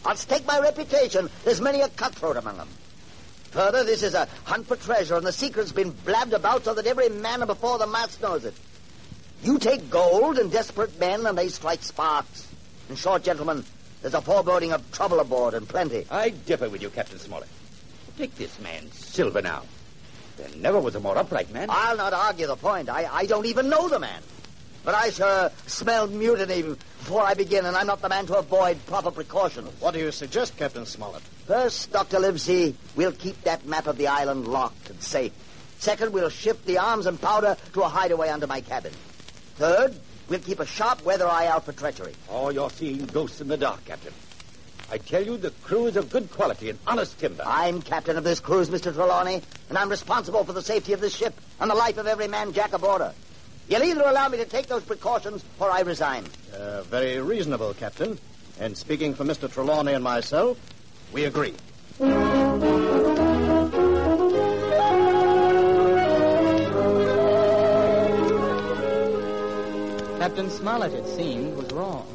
I'll 0.05 0.17
stake 0.17 0.47
my 0.47 0.59
reputation. 0.61 1.29
There's 1.45 1.61
many 1.61 1.81
a 1.81 1.89
cutthroat 1.89 2.37
among 2.37 2.57
them. 2.57 2.69
Further, 3.51 3.85
this 3.85 4.03
is 4.03 4.15
a 4.15 4.29
hunt 4.45 4.67
for 4.67 4.77
treasure, 4.77 5.17
and 5.17 5.27
the 5.27 5.33
secret's 5.33 5.73
been 5.73 5.91
blabbed 5.91 6.33
about 6.33 6.65
so 6.65 6.75
that 6.75 6.87
every 6.87 7.09
man 7.09 7.45
before 7.47 7.79
the 7.79 7.87
mast 7.87 8.23
knows 8.23 8.45
it. 8.45 8.55
You 9.43 9.59
take 9.59 9.91
gold 9.91 10.39
and 10.39 10.53
desperate 10.53 10.99
men, 11.01 11.27
and 11.27 11.37
they 11.37 11.49
strike 11.49 11.83
sparks. 11.83 12.47
In 12.89 12.97
short, 12.97 13.25
gentlemen, 13.25 13.65
there's 14.03 14.15
a 14.15 14.21
foreboding 14.21 14.73
of 14.73 14.93
trouble 14.93 15.21
aboard, 15.21 15.55
and 15.55 15.69
plenty. 15.69 16.07
I 16.11 16.31
differ 16.31 16.69
with 16.69 16.83
you, 16.83 16.91
Captain 16.91 17.19
Smollett. 17.19 17.49
Take 18.17 18.37
this 18.37 18.59
man, 18.61 18.91
Silver, 18.93 19.43
now. 19.43 19.63
There 20.37 20.49
never 20.57 20.79
was 20.79 20.95
a 20.95 21.01
more 21.01 21.19
upright 21.19 21.51
man. 21.53 21.69
I'll 21.71 21.97
not 21.97 22.13
argue 22.13 22.47
the 22.47 22.57
point. 22.57 22.89
I, 22.89 23.09
I 23.11 23.27
don't 23.27 23.47
even 23.47 23.69
know 23.69 23.89
the 23.89 23.99
man. 23.99 24.23
But 24.85 24.95
I 24.95 25.11
sure 25.11 25.51
smell 25.67 26.07
mutiny 26.07 26.63
before 26.63 27.23
I 27.23 27.35
begin, 27.35 27.67
and 27.67 27.77
I'm 27.77 27.87
not 27.87 28.01
the 28.01 28.09
man 28.09 28.27
to 28.27 28.39
avoid 28.39 28.85
proper 28.87 29.11
precautions. 29.11 29.69
What 29.81 29.93
do 29.93 30.01
you 30.01 30.11
suggest, 30.11 30.57
Captain 30.57 30.87
Smollett? 30.87 31.23
First, 31.47 31.93
Dr. 31.93 32.19
Livesey, 32.19 32.75
we'll 32.97 33.13
keep 33.13 33.41
that 33.43 33.67
map 33.67 33.87
of 33.87 33.99
the 33.99 34.07
island 34.07 34.49
locked 34.49 34.89
and 34.89 35.03
safe. 35.03 35.33
Second, 35.79 36.13
we'll 36.13 36.31
shift 36.31 36.65
the 36.67 36.79
arms 36.79 37.07
and 37.07 37.21
powder 37.21 37.57
to 37.75 37.83
a 37.83 37.89
hideaway 37.89 38.31
under 38.31 38.47
my 38.47 38.63
cabin. 38.63 38.93
Third, 39.57 39.95
we'll 40.29 40.41
keep 40.41 40.61
a 40.61 40.67
sharp 40.67 41.05
weather 41.05 41.27
eye 41.27 41.47
out 41.47 41.67
for 41.67 41.73
treachery. 41.73 42.15
Oh, 42.31 42.49
you're 42.49 42.71
seeing 42.71 43.05
ghosts 43.07 43.41
in 43.41 43.49
the 43.49 43.57
dark, 43.59 43.85
Captain. 43.85 44.15
I 44.91 44.99
tell 44.99 45.25
you, 45.25 45.37
the 45.37 45.51
crew 45.63 45.87
is 45.87 45.97
of 45.97 46.11
good 46.11 46.31
quality 46.33 46.71
and 46.71 46.79
honest 46.87 47.19
timber. 47.19 47.45
I'm 47.47 47.81
captain 47.81 48.17
of 48.17 48.25
this 48.25 48.41
cruise, 48.41 48.71
Mr. 48.71 48.93
Trelawney, 48.93 49.43
and 49.69 49.79
I'm 49.79 49.89
responsible 49.89 50.45
for 50.45 50.53
the 50.53 50.63
safety 50.63 50.95
of 50.95 51.01
this 51.01 51.15
ship 51.15 51.35
and 51.61 51.71
the 51.71 51.77
life 51.77 51.97
of 51.97 52.07
every 52.07 52.27
man 52.27 52.53
jack 52.53 52.73
aboard 52.73 53.03
her. 53.03 53.15
You'll 53.71 53.85
either 53.85 54.03
allow 54.03 54.29
me 54.29 54.37
to 54.39 54.45
take 54.45 54.67
those 54.67 54.83
precautions 54.83 55.45
or 55.61 55.71
I 55.71 55.83
resign. 55.83 56.25
Uh, 56.53 56.83
very 56.83 57.21
reasonable, 57.21 57.73
Captain. 57.73 58.19
And 58.59 58.77
speaking 58.77 59.15
for 59.15 59.25
Mr. 59.25 59.49
Trelawney 59.51 59.93
and 59.93 60.03
myself, 60.03 60.59
we 61.13 61.25
agree. 61.25 61.55
Captain 70.19 70.51
Smollett, 70.51 70.93
it 70.93 71.07
seemed, 71.07 71.57
was 71.57 71.71
wrong. 71.71 72.09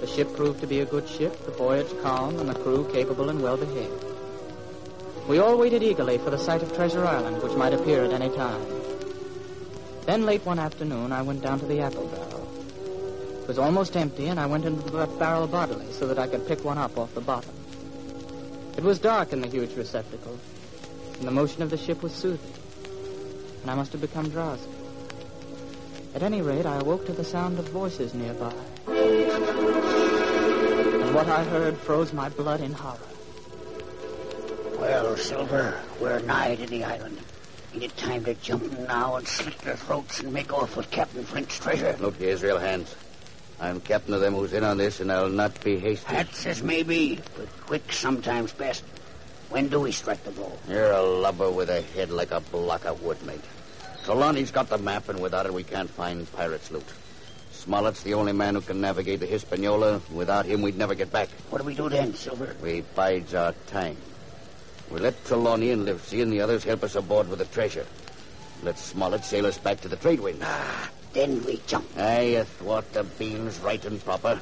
The 0.00 0.06
ship 0.06 0.36
proved 0.36 0.60
to 0.60 0.66
be 0.66 0.80
a 0.80 0.84
good 0.84 1.08
ship, 1.08 1.42
the 1.46 1.52
voyage 1.52 1.88
calm, 2.02 2.38
and 2.38 2.50
the 2.50 2.54
crew 2.54 2.86
capable 2.92 3.30
and 3.30 3.42
well 3.42 3.56
behaved. 3.56 4.04
We 5.26 5.38
all 5.38 5.56
waited 5.56 5.82
eagerly 5.82 6.18
for 6.18 6.28
the 6.28 6.38
sight 6.38 6.62
of 6.62 6.74
Treasure 6.76 7.06
Island, 7.06 7.42
which 7.42 7.54
might 7.54 7.72
appear 7.72 8.04
at 8.04 8.12
any 8.12 8.28
time. 8.36 8.75
Then, 10.06 10.24
late 10.24 10.46
one 10.46 10.60
afternoon, 10.60 11.10
I 11.10 11.22
went 11.22 11.42
down 11.42 11.58
to 11.58 11.66
the 11.66 11.80
apple 11.80 12.06
barrel. 12.06 12.48
It 13.42 13.48
was 13.48 13.58
almost 13.58 13.96
empty, 13.96 14.28
and 14.28 14.38
I 14.38 14.46
went 14.46 14.64
into 14.64 14.88
the 14.88 15.06
barrel 15.18 15.48
bodily 15.48 15.90
so 15.92 16.06
that 16.06 16.18
I 16.18 16.28
could 16.28 16.46
pick 16.46 16.64
one 16.64 16.78
up 16.78 16.96
off 16.96 17.12
the 17.14 17.20
bottom. 17.20 17.54
It 18.76 18.84
was 18.84 19.00
dark 19.00 19.32
in 19.32 19.40
the 19.40 19.48
huge 19.48 19.74
receptacle, 19.74 20.38
and 21.18 21.26
the 21.26 21.32
motion 21.32 21.62
of 21.62 21.70
the 21.70 21.76
ship 21.76 22.04
was 22.04 22.12
soothing, 22.12 22.52
and 23.62 23.70
I 23.70 23.74
must 23.74 23.90
have 23.92 24.00
become 24.00 24.28
drowsy. 24.28 24.70
At 26.14 26.22
any 26.22 26.40
rate, 26.40 26.66
I 26.66 26.76
awoke 26.76 27.04
to 27.06 27.12
the 27.12 27.24
sound 27.24 27.58
of 27.58 27.68
voices 27.70 28.14
nearby. 28.14 28.54
And 28.86 29.34
what 31.14 31.28
I 31.28 31.42
heard 31.44 31.76
froze 31.78 32.12
my 32.12 32.28
blood 32.28 32.60
in 32.60 32.72
horror. 32.72 32.98
Well, 34.78 35.16
Silver, 35.16 35.80
we're 36.00 36.20
nigh 36.20 36.54
to 36.54 36.66
the 36.66 36.84
island. 36.84 37.18
Ain't 37.74 37.82
it 37.82 37.96
time 37.96 38.24
to 38.24 38.34
jump 38.34 38.64
in 38.64 38.84
now 38.86 39.16
and 39.16 39.26
slit 39.26 39.58
their 39.58 39.76
throats 39.76 40.20
and 40.20 40.32
make 40.32 40.52
off 40.52 40.76
with 40.76 40.90
Captain 40.90 41.24
Flint's 41.24 41.58
treasure? 41.58 41.96
Look 42.00 42.16
here, 42.16 42.30
Israel 42.30 42.58
Hands. 42.58 42.94
I'm 43.60 43.80
captain 43.80 44.12
of 44.14 44.20
them 44.20 44.34
who's 44.34 44.52
in 44.52 44.64
on 44.64 44.76
this, 44.76 45.00
and 45.00 45.10
I'll 45.10 45.28
not 45.28 45.62
be 45.64 45.78
hasty. 45.78 46.06
That's 46.10 46.46
as 46.46 46.62
may 46.62 46.82
be, 46.82 47.20
but 47.36 47.48
quick 47.62 47.92
sometimes 47.92 48.52
best. 48.52 48.84
When 49.48 49.68
do 49.68 49.80
we 49.80 49.92
strike 49.92 50.22
the 50.24 50.30
blow? 50.30 50.52
You're 50.68 50.92
a 50.92 51.02
lubber 51.02 51.50
with 51.50 51.70
a 51.70 51.80
head 51.80 52.10
like 52.10 52.32
a 52.32 52.40
block 52.40 52.84
of 52.84 53.02
wood, 53.02 53.22
mate. 53.24 53.44
Trelawney's 54.04 54.50
got 54.50 54.68
the 54.68 54.78
map, 54.78 55.08
and 55.08 55.20
without 55.20 55.46
it, 55.46 55.54
we 55.54 55.62
can't 55.62 55.90
find 55.90 56.30
pirates' 56.32 56.70
loot. 56.70 56.86
Smollett's 57.52 58.02
the 58.02 58.14
only 58.14 58.32
man 58.32 58.54
who 58.54 58.60
can 58.60 58.80
navigate 58.80 59.20
the 59.20 59.26
Hispaniola. 59.26 60.00
Without 60.12 60.44
him, 60.44 60.62
we'd 60.62 60.76
never 60.76 60.94
get 60.94 61.10
back. 61.10 61.28
What 61.50 61.58
do 61.58 61.64
we 61.64 61.74
do 61.74 61.88
then, 61.88 62.14
Silver? 62.14 62.54
We 62.62 62.82
bides 62.94 63.34
our 63.34 63.54
time. 63.66 63.96
We 64.90 65.00
let 65.00 65.24
Trelawney 65.24 65.70
and 65.72 65.84
Livesey 65.84 66.22
and 66.22 66.32
the 66.32 66.40
others 66.40 66.64
help 66.64 66.84
us 66.84 66.94
aboard 66.94 67.28
with 67.28 67.40
the 67.40 67.44
treasure. 67.46 67.86
Let 68.62 68.78
Smollett 68.78 69.24
sail 69.24 69.46
us 69.46 69.58
back 69.58 69.80
to 69.82 69.88
the 69.88 69.96
trade 69.96 70.20
wind. 70.20 70.40
Ah, 70.42 70.90
then 71.12 71.44
we 71.44 71.60
jump. 71.66 71.86
Aye, 71.96 72.36
athwart 72.36 72.92
the 72.92 73.04
beams 73.04 73.58
right 73.60 73.84
and 73.84 74.02
proper. 74.04 74.40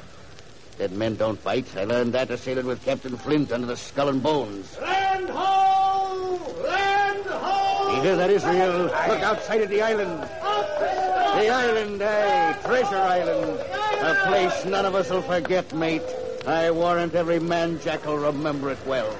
Dead 0.77 0.91
men 0.91 1.15
don't 1.15 1.39
fight. 1.39 1.65
I 1.75 1.85
learned 1.85 2.13
that 2.13 2.29
a 2.31 2.37
sailing 2.37 2.65
with 2.65 2.83
Captain 2.83 3.17
Flint 3.17 3.51
under 3.51 3.67
the 3.67 3.77
skull 3.77 4.09
and 4.09 4.21
bones. 4.21 4.77
Land 4.81 5.29
ho! 5.29 6.63
Land 6.63 7.25
ho! 7.25 7.95
You 7.95 8.01
hear 8.01 8.15
that, 8.17 8.29
Israel? 8.29 8.83
Look 8.83 9.21
outside 9.21 9.61
of 9.61 9.69
the 9.69 9.81
island. 9.81 10.21
The 10.21 11.49
island, 11.49 12.01
aye, 12.01 12.57
Treasure 12.63 12.95
Island. 12.95 13.59
A 14.01 14.27
place 14.27 14.65
none 14.65 14.85
of 14.85 14.95
us 14.95 15.09
will 15.09 15.21
forget, 15.21 15.73
mate. 15.73 16.03
I 16.45 16.71
warrant 16.71 17.15
every 17.15 17.39
man 17.39 17.79
jack 17.81 18.05
will 18.05 18.17
remember 18.17 18.71
it 18.71 18.85
well. 18.85 19.15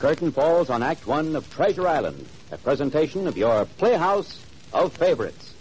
Curtain 0.00 0.32
falls 0.32 0.70
on 0.70 0.82
Act 0.82 1.06
One 1.06 1.36
of 1.36 1.48
Treasure 1.52 1.86
Island, 1.86 2.26
a 2.50 2.56
presentation 2.56 3.26
of 3.26 3.36
your 3.36 3.66
Playhouse 3.66 4.42
of 4.72 4.94
Favorites. 4.94 5.54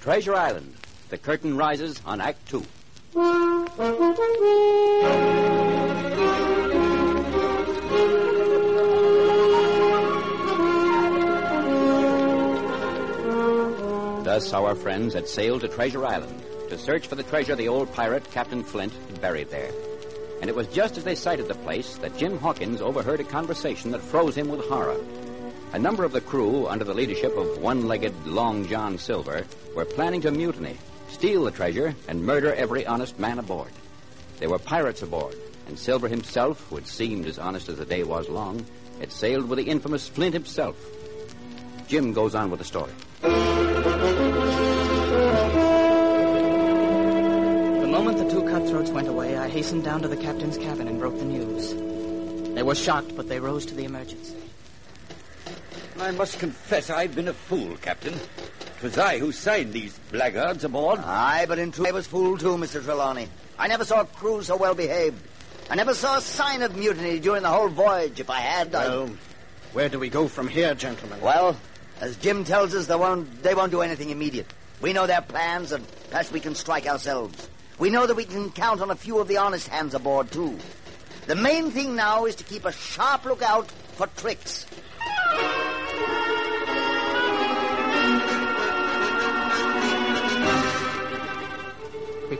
Treasure 0.00 0.34
Island. 0.34 0.74
The 1.08 1.16
curtain 1.16 1.56
rises 1.56 2.02
on 2.04 2.20
Act 2.20 2.46
Two. 2.50 2.62
Thus, 3.78 3.94
our 14.52 14.74
friends 14.74 15.14
had 15.14 15.28
sailed 15.28 15.60
to 15.60 15.68
Treasure 15.68 16.04
Island 16.04 16.42
to 16.70 16.76
search 16.76 17.06
for 17.06 17.14
the 17.14 17.22
treasure 17.22 17.54
the 17.54 17.68
old 17.68 17.92
pirate, 17.92 18.28
Captain 18.32 18.64
Flint, 18.64 18.92
had 18.92 19.20
buried 19.20 19.48
there. 19.50 19.70
And 20.40 20.50
it 20.50 20.56
was 20.56 20.66
just 20.66 20.96
as 20.96 21.04
they 21.04 21.14
sighted 21.14 21.46
the 21.46 21.54
place 21.54 21.98
that 21.98 22.18
Jim 22.18 22.36
Hawkins 22.38 22.80
overheard 22.80 23.20
a 23.20 23.24
conversation 23.24 23.92
that 23.92 24.02
froze 24.02 24.34
him 24.34 24.48
with 24.48 24.66
horror. 24.66 24.98
A 25.72 25.78
number 25.78 26.02
of 26.02 26.10
the 26.10 26.20
crew, 26.20 26.66
under 26.66 26.84
the 26.84 26.94
leadership 26.94 27.36
of 27.36 27.58
one 27.58 27.86
legged 27.86 28.26
Long 28.26 28.66
John 28.66 28.98
Silver, 28.98 29.46
were 29.76 29.84
planning 29.84 30.22
to 30.22 30.32
mutiny, 30.32 30.78
steal 31.08 31.44
the 31.44 31.50
treasure, 31.50 31.94
and 32.06 32.24
murder 32.24 32.54
every 32.54 32.86
honest 32.86 33.18
man 33.18 33.38
aboard. 33.38 33.70
There 34.38 34.50
were 34.50 34.58
pirates 34.58 35.02
aboard, 35.02 35.34
and 35.66 35.78
Silver 35.78 36.08
himself, 36.08 36.66
who 36.68 36.76
had 36.76 36.86
seemed 36.86 37.26
as 37.26 37.38
honest 37.38 37.68
as 37.68 37.78
the 37.78 37.84
day 37.84 38.04
was 38.04 38.28
long, 38.28 38.64
had 39.00 39.12
sailed 39.12 39.48
with 39.48 39.58
the 39.58 39.64
infamous 39.64 40.08
Flint 40.08 40.34
himself. 40.34 40.76
Jim 41.88 42.12
goes 42.12 42.34
on 42.34 42.50
with 42.50 42.58
the 42.58 42.64
story. 42.64 42.92
The 47.80 47.88
moment 47.90 48.18
the 48.18 48.30
two 48.30 48.42
cutthroats 48.42 48.90
went 48.90 49.08
away, 49.08 49.36
I 49.36 49.48
hastened 49.48 49.84
down 49.84 50.02
to 50.02 50.08
the 50.08 50.16
captain's 50.16 50.58
cabin 50.58 50.88
and 50.88 50.98
broke 50.98 51.18
the 51.18 51.24
news. 51.24 51.74
They 52.54 52.62
were 52.62 52.74
shocked, 52.74 53.16
but 53.16 53.28
they 53.28 53.40
rose 53.40 53.64
to 53.66 53.74
the 53.74 53.84
emergency. 53.84 54.36
I 55.98 56.10
must 56.12 56.38
confess 56.38 56.90
I've 56.90 57.14
been 57.14 57.28
a 57.28 57.32
fool, 57.32 57.76
Captain. 57.78 58.14
It 58.78 58.84
was 58.84 58.96
I 58.96 59.18
who 59.18 59.32
signed 59.32 59.72
these 59.72 59.98
blackguards 60.12 60.62
aboard. 60.62 61.00
Aye, 61.00 61.46
but 61.48 61.58
in 61.58 61.72
truth 61.72 61.88
I 61.88 61.90
was 61.90 62.06
fooled 62.06 62.38
too, 62.38 62.56
Mr. 62.56 62.82
Trelawney. 62.82 63.28
I 63.58 63.66
never 63.66 63.84
saw 63.84 64.02
a 64.02 64.04
crew 64.04 64.40
so 64.44 64.56
well 64.56 64.76
behaved. 64.76 65.20
I 65.68 65.74
never 65.74 65.94
saw 65.94 66.18
a 66.18 66.20
sign 66.20 66.62
of 66.62 66.76
mutiny 66.76 67.18
during 67.18 67.42
the 67.42 67.48
whole 67.48 67.66
voyage. 67.68 68.20
If 68.20 68.30
I 68.30 68.38
had, 68.38 68.72
I... 68.76 68.86
Well, 68.86 69.10
where 69.72 69.88
do 69.88 69.98
we 69.98 70.08
go 70.08 70.28
from 70.28 70.46
here, 70.46 70.76
gentlemen? 70.76 71.20
Well, 71.20 71.56
as 72.00 72.16
Jim 72.18 72.44
tells 72.44 72.72
us, 72.72 72.86
they 72.86 72.94
won't, 72.94 73.42
they 73.42 73.52
won't 73.52 73.72
do 73.72 73.80
anything 73.80 74.10
immediate. 74.10 74.46
We 74.80 74.92
know 74.92 75.08
their 75.08 75.22
plans, 75.22 75.72
and 75.72 75.84
perhaps 76.10 76.30
we 76.30 76.38
can 76.38 76.54
strike 76.54 76.86
ourselves. 76.86 77.48
We 77.80 77.90
know 77.90 78.06
that 78.06 78.14
we 78.14 78.26
can 78.26 78.52
count 78.52 78.80
on 78.80 78.92
a 78.92 78.96
few 78.96 79.18
of 79.18 79.26
the 79.26 79.38
honest 79.38 79.66
hands 79.66 79.92
aboard, 79.92 80.30
too. 80.30 80.56
The 81.26 81.34
main 81.34 81.72
thing 81.72 81.96
now 81.96 82.26
is 82.26 82.36
to 82.36 82.44
keep 82.44 82.64
a 82.64 82.70
sharp 82.70 83.24
lookout 83.24 83.68
for 83.96 84.06
tricks. 84.06 84.66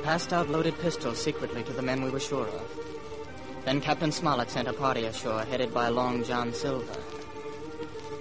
Passed 0.08 0.32
out 0.32 0.48
loaded 0.48 0.74
pistols 0.78 1.20
secretly 1.20 1.62
to 1.62 1.74
the 1.74 1.82
men 1.82 2.02
we 2.02 2.08
were 2.08 2.18
sure 2.18 2.46
of. 2.46 2.66
Then 3.66 3.78
Captain 3.78 4.10
Smollett 4.10 4.48
sent 4.48 4.66
a 4.66 4.72
party 4.72 5.04
ashore 5.04 5.42
headed 5.42 5.74
by 5.74 5.90
Long 5.90 6.24
John 6.24 6.54
Silver. 6.54 6.96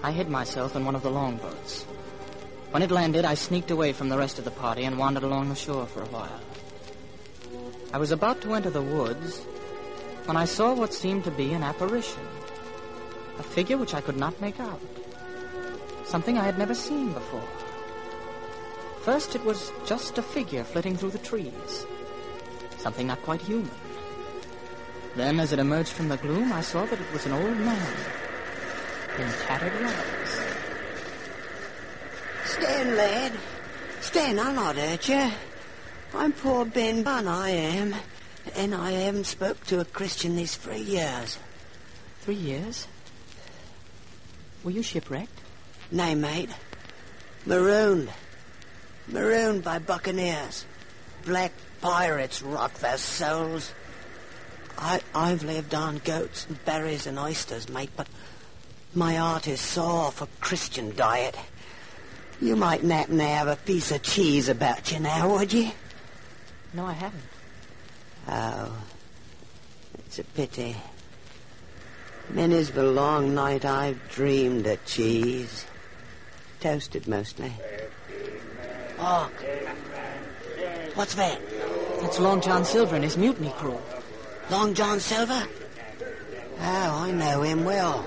I 0.03 0.11
hid 0.11 0.27
myself 0.27 0.75
in 0.75 0.83
one 0.83 0.95
of 0.95 1.01
the 1.01 1.09
longboats. 1.09 1.83
When 2.71 2.83
it 2.83 2.91
landed, 2.91 3.23
I 3.23 3.35
sneaked 3.35 3.71
away 3.71 3.93
from 3.93 4.09
the 4.09 4.17
rest 4.17 4.37
of 4.37 4.43
the 4.43 4.51
party 4.51 4.83
and 4.83 4.97
wandered 4.97 5.23
along 5.23 5.47
the 5.47 5.55
shore 5.55 5.85
for 5.85 6.01
a 6.01 6.07
while. 6.07 6.41
I 7.93 7.99
was 7.99 8.11
about 8.11 8.41
to 8.41 8.53
enter 8.53 8.69
the 8.69 8.81
woods 8.81 9.39
when 10.25 10.35
I 10.35 10.43
saw 10.43 10.73
what 10.73 10.93
seemed 10.93 11.23
to 11.23 11.31
be 11.31 11.53
an 11.53 11.63
apparition. 11.63 12.27
A 13.39 13.43
figure 13.43 13.77
which 13.77 13.93
I 13.93 14.01
could 14.01 14.17
not 14.17 14.41
make 14.41 14.59
out. 14.59 14.81
Something 16.03 16.37
I 16.37 16.43
had 16.43 16.57
never 16.57 16.75
seen 16.75 17.13
before. 17.13 17.47
First, 19.07 19.35
it 19.35 19.45
was 19.45 19.71
just 19.85 20.17
a 20.17 20.21
figure 20.21 20.65
flitting 20.65 20.97
through 20.97 21.11
the 21.11 21.17
trees. 21.19 21.85
Something 22.77 23.07
not 23.07 23.21
quite 23.21 23.39
human. 23.39 23.71
Then, 25.15 25.39
as 25.39 25.53
it 25.53 25.59
emerged 25.59 25.93
from 25.93 26.09
the 26.09 26.17
gloom, 26.17 26.51
I 26.51 26.59
saw 26.59 26.85
that 26.85 26.99
it 26.99 27.13
was 27.13 27.25
an 27.25 27.31
old 27.31 27.57
man 27.57 27.95
in 29.17 29.29
tattered 29.47 29.71
rags. 29.79 30.41
Stand, 32.43 32.97
lad. 32.97 33.31
Stand, 34.01 34.41
I'll 34.41 34.53
not 34.53 34.75
hurt 34.75 35.07
you. 35.07 35.31
I'm 36.13 36.33
poor 36.33 36.65
Ben 36.65 37.03
Gunn, 37.03 37.29
I 37.29 37.51
am. 37.51 37.95
And 38.57 38.75
I 38.75 38.91
haven't 38.91 39.27
spoke 39.27 39.63
to 39.67 39.79
a 39.79 39.85
Christian 39.85 40.35
these 40.35 40.57
three 40.57 40.81
years. 40.81 41.39
Three 42.23 42.35
years? 42.35 42.89
Were 44.65 44.71
you 44.71 44.83
shipwrecked? 44.83 45.39
Nay, 45.91 46.13
mate. 46.13 46.49
Marooned. 47.45 48.09
Marooned 49.07 49.63
by 49.63 49.79
buccaneers. 49.79 50.65
Black 51.25 51.51
pirates 51.81 52.41
rot 52.41 52.73
their 52.75 52.97
souls. 52.97 53.73
I, 54.77 55.01
I've 55.15 55.43
lived 55.43 55.73
on 55.73 55.99
goats 55.99 56.45
and 56.47 56.63
berries 56.65 57.07
and 57.07 57.17
oysters, 57.17 57.69
mate, 57.69 57.89
but 57.95 58.07
my 58.93 59.15
heart 59.15 59.47
is 59.47 59.59
sore 59.59 60.11
for 60.11 60.27
Christian 60.39 60.95
diet. 60.95 61.35
You 62.41 62.55
might 62.55 62.81
happen 62.81 63.17
to 63.17 63.23
have 63.23 63.47
a 63.47 63.55
piece 63.55 63.91
of 63.91 64.03
cheese 64.03 64.49
about 64.49 64.91
you 64.91 64.99
now, 64.99 65.29
would 65.29 65.51
you? 65.51 65.71
No, 66.73 66.85
I 66.85 66.93
haven't. 66.93 67.23
Oh, 68.27 68.71
it's 69.99 70.19
a 70.19 70.23
pity. 70.23 70.75
Many's 72.29 72.71
the 72.71 72.83
long 72.83 73.33
night 73.33 73.65
I've 73.65 74.09
dreamed 74.09 74.67
of 74.67 74.85
cheese. 74.85 75.65
Toasted 76.59 77.07
mostly. 77.07 77.53
Oh, 78.99 79.29
what's 80.95 81.15
that? 81.15 81.39
That's 82.01 82.19
Long 82.19 82.41
John 82.41 82.65
Silver 82.65 82.95
and 82.95 83.03
his 83.03 83.17
mutiny 83.17 83.51
crew. 83.57 83.79
Long 84.49 84.73
John 84.73 84.99
Silver? 84.99 85.47
Oh, 86.59 86.61
I 86.61 87.11
know 87.11 87.41
him 87.41 87.63
well. 87.65 88.05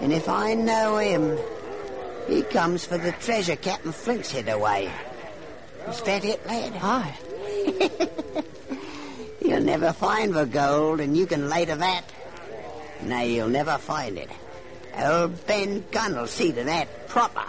And 0.00 0.12
if 0.12 0.28
I 0.28 0.54
know 0.54 0.98
him, 0.98 1.38
he 2.28 2.42
comes 2.42 2.84
for 2.84 2.98
the 2.98 3.12
treasure 3.12 3.56
Captain 3.56 3.92
Flint's 3.92 4.30
hid 4.30 4.48
away. 4.48 4.90
Is 5.88 6.02
that 6.02 6.24
it, 6.24 6.44
lad? 6.46 6.72
Aye. 6.82 7.16
You'll 9.40 9.60
never 9.60 9.92
find 9.92 10.34
the 10.34 10.44
gold, 10.44 11.00
and 11.00 11.16
you 11.16 11.26
can 11.26 11.48
lay 11.48 11.64
to 11.64 11.76
that. 11.76 12.02
No, 13.02 13.20
you'll 13.20 13.48
never 13.48 13.78
find 13.78 14.18
it. 14.18 14.30
Old 14.98 15.46
Ben 15.46 15.84
Gunn'll 15.92 16.26
see 16.26 16.50
to 16.52 16.64
that 16.64 17.08
proper. 17.08 17.44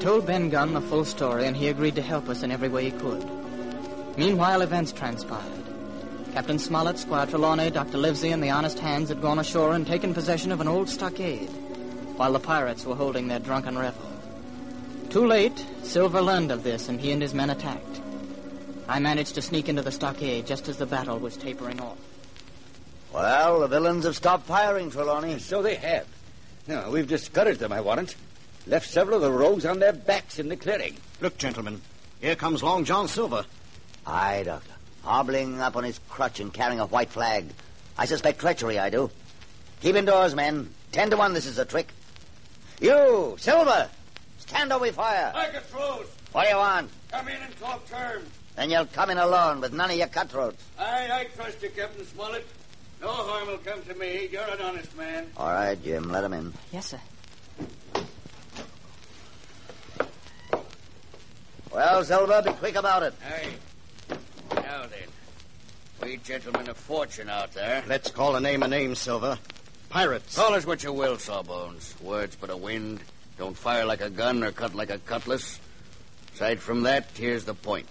Told 0.00 0.26
Ben 0.26 0.48
Gunn 0.48 0.72
the 0.72 0.80
full 0.80 1.04
story, 1.04 1.46
and 1.46 1.56
he 1.56 1.68
agreed 1.68 1.94
to 1.96 2.02
help 2.02 2.28
us 2.28 2.42
in 2.42 2.50
every 2.50 2.68
way 2.68 2.84
he 2.84 2.90
could. 2.90 3.24
Meanwhile, 4.16 4.62
events 4.62 4.92
transpired. 4.92 5.64
Captain 6.32 6.58
Smollett, 6.58 6.98
Squire 6.98 7.26
Trelawney, 7.26 7.70
Dr. 7.70 7.98
Livesey, 7.98 8.30
and 8.30 8.42
the 8.42 8.50
honest 8.50 8.78
hands 8.78 9.10
had 9.10 9.20
gone 9.20 9.38
ashore 9.38 9.74
and 9.74 9.86
taken 9.86 10.14
possession 10.14 10.52
of 10.52 10.60
an 10.60 10.68
old 10.68 10.88
stockade, 10.88 11.50
while 12.16 12.32
the 12.32 12.40
pirates 12.40 12.84
were 12.84 12.94
holding 12.94 13.28
their 13.28 13.38
drunken 13.38 13.78
revel. 13.78 14.10
Too 15.10 15.26
late, 15.26 15.64
Silver 15.82 16.22
learned 16.22 16.50
of 16.50 16.62
this, 16.62 16.88
and 16.88 17.00
he 17.00 17.12
and 17.12 17.20
his 17.20 17.34
men 17.34 17.50
attacked. 17.50 18.00
I 18.88 19.00
managed 19.00 19.34
to 19.34 19.42
sneak 19.42 19.68
into 19.68 19.82
the 19.82 19.92
stockade 19.92 20.46
just 20.46 20.68
as 20.68 20.78
the 20.78 20.86
battle 20.86 21.18
was 21.18 21.36
tapering 21.36 21.80
off. 21.80 21.98
Well, 23.12 23.60
the 23.60 23.68
villains 23.68 24.04
have 24.04 24.16
stopped 24.16 24.46
firing, 24.46 24.90
Trelawney. 24.90 25.40
So 25.40 25.62
they 25.62 25.74
have. 25.74 26.06
No, 26.68 26.90
we've 26.90 27.08
discouraged 27.08 27.60
them, 27.60 27.72
I 27.72 27.80
warrant. 27.80 28.14
Left 28.66 28.88
several 28.88 29.16
of 29.16 29.22
the 29.22 29.32
rogues 29.32 29.64
on 29.64 29.78
their 29.78 29.92
backs 29.92 30.38
in 30.38 30.48
the 30.48 30.56
clearing. 30.56 30.96
Look, 31.20 31.38
gentlemen, 31.38 31.80
here 32.20 32.36
comes 32.36 32.62
Long 32.62 32.84
John 32.84 33.08
Silver. 33.08 33.44
Aye, 34.06 34.42
Doctor. 34.44 34.72
Hobbling 35.02 35.60
up 35.60 35.76
on 35.76 35.84
his 35.84 35.98
crutch 36.08 36.40
and 36.40 36.52
carrying 36.52 36.80
a 36.80 36.86
white 36.86 37.08
flag. 37.08 37.46
I 37.96 38.04
suspect 38.04 38.40
treachery, 38.40 38.78
I 38.78 38.90
do. 38.90 39.10
Keep 39.80 39.96
indoors, 39.96 40.34
men. 40.34 40.72
Ten 40.92 41.10
to 41.10 41.16
one 41.16 41.32
this 41.32 41.46
is 41.46 41.58
a 41.58 41.64
trick. 41.64 41.88
You, 42.80 43.36
Silver, 43.38 43.88
stand 44.38 44.72
or 44.72 44.78
we 44.78 44.90
fire. 44.90 45.32
I 45.34 45.50
get 45.50 45.64
throws. 45.66 46.06
What 46.32 46.44
do 46.44 46.50
you 46.50 46.56
want? 46.56 46.90
Come 47.10 47.28
in 47.28 47.40
and 47.40 47.58
talk 47.58 47.88
terms. 47.88 48.28
Then 48.56 48.70
you'll 48.70 48.86
come 48.86 49.10
in 49.10 49.18
alone 49.18 49.60
with 49.60 49.72
none 49.72 49.90
of 49.90 49.96
your 49.96 50.06
cutthroats. 50.08 50.62
Aye, 50.78 51.08
I 51.10 51.24
trust 51.36 51.62
you, 51.62 51.70
Captain 51.70 52.04
Smollett. 52.06 52.46
No 53.00 53.08
harm 53.08 53.48
will 53.48 53.58
come 53.58 53.82
to 53.82 53.94
me. 53.94 54.28
You're 54.30 54.42
an 54.42 54.60
honest 54.60 54.94
man. 54.96 55.26
All 55.36 55.48
right, 55.48 55.82
Jim, 55.82 56.10
let 56.10 56.24
him 56.24 56.34
in. 56.34 56.52
Yes, 56.72 56.86
sir. 56.88 57.00
Well, 61.72 62.02
Silver, 62.02 62.42
be 62.42 62.52
quick 62.52 62.74
about 62.74 63.04
it. 63.04 63.14
Hey. 63.22 63.54
Now 64.54 64.82
then. 64.82 65.08
We 66.02 66.16
gentlemen 66.16 66.68
of 66.68 66.76
fortune 66.76 67.28
out 67.28 67.52
there. 67.52 67.84
Let's 67.86 68.10
call 68.10 68.34
a 68.34 68.40
name 68.40 68.62
a 68.62 68.68
name, 68.68 68.94
Silver. 68.94 69.38
Pirates. 69.88 70.36
Call 70.36 70.54
us 70.54 70.66
what 70.66 70.82
you 70.82 70.92
will, 70.92 71.18
Sawbones. 71.18 71.94
Words 72.00 72.36
but 72.40 72.50
a 72.50 72.56
wind. 72.56 73.00
Don't 73.38 73.56
fire 73.56 73.84
like 73.84 74.00
a 74.00 74.10
gun 74.10 74.42
or 74.42 74.50
cut 74.50 74.74
like 74.74 74.90
a 74.90 74.98
cutlass. 74.98 75.60
Aside 76.34 76.60
from 76.60 76.82
that, 76.82 77.06
here's 77.14 77.44
the 77.44 77.54
point. 77.54 77.88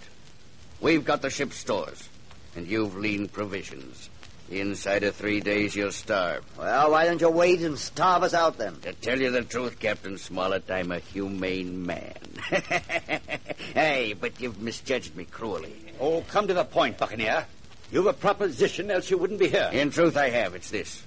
We've 0.81 1.05
got 1.05 1.21
the 1.21 1.29
ship's 1.29 1.57
stores, 1.57 2.07
and 2.55 2.67
you've 2.67 2.97
lean 2.97 3.27
provisions. 3.27 4.09
Inside 4.51 5.03
of 5.03 5.15
three 5.15 5.41
days, 5.41 5.75
you'll 5.75 5.91
starve. 5.91 6.43
Well, 6.57 6.91
why 6.91 7.05
don't 7.05 7.21
you 7.21 7.29
wait 7.29 7.61
and 7.61 7.77
starve 7.77 8.23
us 8.23 8.33
out 8.33 8.57
then? 8.57 8.75
To 8.81 8.93
tell 8.93 9.19
you 9.19 9.29
the 9.29 9.43
truth, 9.43 9.77
Captain 9.79 10.17
Smollett, 10.17 10.69
I'm 10.71 10.91
a 10.91 10.97
humane 10.97 11.85
man. 11.85 12.15
hey, 13.75 14.15
but 14.19 14.41
you've 14.41 14.59
misjudged 14.59 15.15
me 15.15 15.25
cruelly. 15.25 15.75
Oh, 15.99 16.21
come 16.21 16.47
to 16.47 16.55
the 16.55 16.63
point, 16.63 16.97
Buccaneer. 16.97 17.45
You've 17.91 18.07
a 18.07 18.13
proposition, 18.13 18.89
else 18.89 19.11
you 19.11 19.19
wouldn't 19.19 19.39
be 19.39 19.49
here. 19.49 19.69
In 19.71 19.91
truth, 19.91 20.17
I 20.17 20.29
have. 20.29 20.55
It's 20.55 20.71
this. 20.71 21.03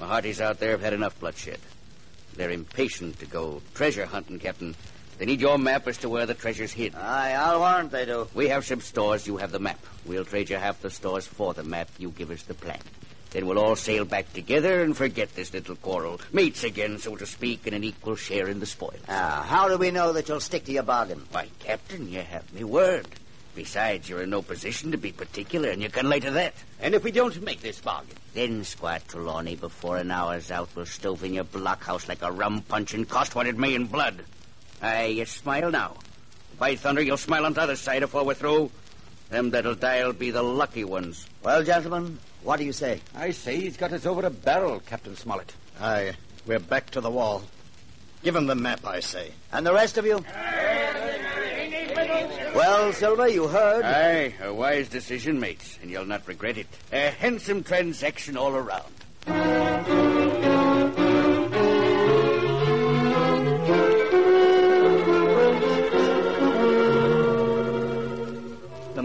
My 0.00 0.06
hearties 0.06 0.40
out 0.40 0.58
there 0.58 0.70
have 0.70 0.80
had 0.80 0.94
enough 0.94 1.20
bloodshed. 1.20 1.58
They're 2.36 2.50
impatient 2.50 3.18
to 3.18 3.26
go 3.26 3.60
treasure 3.74 4.06
hunting, 4.06 4.38
Captain. 4.38 4.74
They 5.18 5.26
need 5.26 5.40
your 5.40 5.58
map 5.58 5.88
as 5.88 5.98
to 5.98 6.08
where 6.08 6.26
the 6.26 6.34
treasure's 6.34 6.72
hid. 6.72 6.94
Aye, 6.94 7.32
I'll 7.32 7.58
warrant 7.58 7.90
they 7.90 8.06
do. 8.06 8.28
We 8.34 8.48
have 8.48 8.64
some 8.64 8.80
stores, 8.80 9.26
you 9.26 9.36
have 9.38 9.50
the 9.50 9.58
map. 9.58 9.84
We'll 10.06 10.24
trade 10.24 10.48
you 10.48 10.56
half 10.56 10.80
the 10.80 10.90
stores 10.90 11.26
for 11.26 11.52
the 11.54 11.64
map. 11.64 11.88
You 11.98 12.10
give 12.10 12.30
us 12.30 12.44
the 12.44 12.54
plan. 12.54 12.78
Then 13.30 13.46
we'll 13.46 13.58
all 13.58 13.76
sail 13.76 14.04
back 14.04 14.32
together 14.32 14.82
and 14.82 14.96
forget 14.96 15.34
this 15.34 15.52
little 15.52 15.74
quarrel. 15.76 16.20
Mates 16.32 16.62
again, 16.64 16.98
so 16.98 17.16
to 17.16 17.26
speak, 17.26 17.66
and 17.66 17.74
an 17.74 17.84
equal 17.84 18.16
share 18.16 18.48
in 18.48 18.60
the 18.60 18.66
spoils. 18.66 19.00
Ah, 19.08 19.44
how 19.46 19.68
do 19.68 19.76
we 19.76 19.90
know 19.90 20.12
that 20.12 20.28
you'll 20.28 20.40
stick 20.40 20.64
to 20.64 20.72
your 20.72 20.84
bargain? 20.84 21.22
Why, 21.32 21.48
Captain, 21.58 22.08
you 22.08 22.22
have 22.22 22.50
me 22.54 22.64
word. 22.64 23.06
Besides, 23.54 24.08
you're 24.08 24.22
in 24.22 24.30
no 24.30 24.40
position 24.40 24.92
to 24.92 24.98
be 24.98 25.10
particular, 25.10 25.70
and 25.70 25.82
you 25.82 25.90
can 25.90 26.08
lay 26.08 26.20
to 26.20 26.30
that. 26.30 26.54
And 26.80 26.94
if 26.94 27.02
we 27.02 27.10
don't 27.10 27.42
make 27.42 27.60
this 27.60 27.80
bargain? 27.80 28.14
Then, 28.32 28.62
Squire 28.62 29.00
Trelawney, 29.08 29.56
before 29.56 29.98
an 29.98 30.12
hour's 30.12 30.52
out, 30.52 30.68
we'll 30.76 30.86
stove 30.86 31.24
in 31.24 31.34
your 31.34 31.44
blockhouse 31.44 32.08
like 32.08 32.22
a 32.22 32.30
rum 32.30 32.62
punch 32.62 32.94
and 32.94 33.08
cost 33.08 33.34
what 33.34 33.48
it 33.48 33.58
may 33.58 33.74
in 33.74 33.86
blood. 33.86 34.22
Aye, 34.82 35.06
you 35.06 35.26
smile 35.26 35.70
now. 35.70 35.94
By 36.58 36.76
thunder, 36.76 37.02
you'll 37.02 37.16
smile 37.16 37.46
on 37.46 37.52
the 37.52 37.60
other 37.62 37.76
side 37.76 38.02
afore 38.02 38.24
we're 38.24 38.34
through. 38.34 38.70
Them 39.30 39.50
that'll 39.50 39.74
die'll 39.74 40.12
be 40.12 40.30
the 40.30 40.42
lucky 40.42 40.84
ones. 40.84 41.26
Well, 41.42 41.62
gentlemen, 41.62 42.18
what 42.42 42.58
do 42.58 42.64
you 42.64 42.72
say? 42.72 43.00
I 43.14 43.30
say 43.32 43.56
he's 43.60 43.76
got 43.76 43.92
us 43.92 44.06
over 44.06 44.26
a 44.26 44.30
barrel, 44.30 44.80
Captain 44.80 45.16
Smollett. 45.16 45.54
Aye, 45.80 46.14
we're 46.46 46.58
back 46.58 46.90
to 46.90 47.00
the 47.00 47.10
wall. 47.10 47.42
Give 48.22 48.34
him 48.34 48.46
the 48.46 48.54
map, 48.54 48.84
I 48.84 49.00
say. 49.00 49.32
And 49.52 49.66
the 49.66 49.72
rest 49.72 49.98
of 49.98 50.06
you? 50.06 50.24
Well, 52.54 52.92
Silver, 52.92 53.28
you 53.28 53.46
heard. 53.46 53.84
Aye, 53.84 54.34
a 54.42 54.52
wise 54.52 54.88
decision, 54.88 55.38
mates, 55.38 55.78
and 55.82 55.90
you'll 55.90 56.06
not 56.06 56.26
regret 56.26 56.58
it. 56.58 56.66
A 56.92 57.10
handsome 57.10 57.62
transaction 57.62 58.36
all 58.36 58.56
around. 58.56 58.92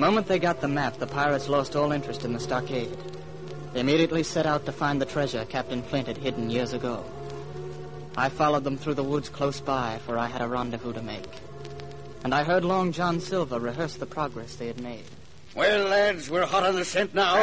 Moment 0.04 0.28
they 0.28 0.38
got 0.38 0.60
the 0.60 0.68
map, 0.68 0.98
the 0.98 1.08
pirates 1.08 1.48
lost 1.48 1.78
all 1.78 1.94
interest 1.94 2.26
in 2.26 2.34
the 2.34 2.40
stockade. 2.40 2.92
They 3.72 3.80
immediately 3.80 4.24
set 4.24 4.46
out 4.46 4.66
to 4.66 4.74
find 4.74 5.00
the 5.00 5.06
treasure 5.06 5.46
Captain 5.46 5.82
Flint 5.82 6.08
had 6.08 6.18
hidden 6.18 6.50
years 6.50 6.74
ago. 6.74 7.06
I 8.18 8.28
followed 8.28 8.66
them 8.66 8.76
through 8.76 8.96
the 8.96 9.04
woods 9.04 9.30
close 9.30 9.62
by, 9.62 10.00
for 10.06 10.18
I 10.18 10.28
had 10.28 10.42
a 10.42 10.48
rendezvous 10.50 10.92
to 10.92 11.02
make. 11.02 11.30
And 12.26 12.36
I 12.36 12.44
heard 12.44 12.66
Long 12.66 12.92
John 12.92 13.22
Silver 13.22 13.60
rehearse 13.60 13.96
the 13.96 14.06
progress 14.06 14.58
they 14.58 14.68
had 14.68 14.82
made. 14.82 15.06
Well, 15.56 15.88
lads, 15.88 16.30
we're 16.30 16.46
hot 16.46 16.64
on 16.64 16.76
the 16.76 16.84
scent 16.84 17.16
now. 17.16 17.40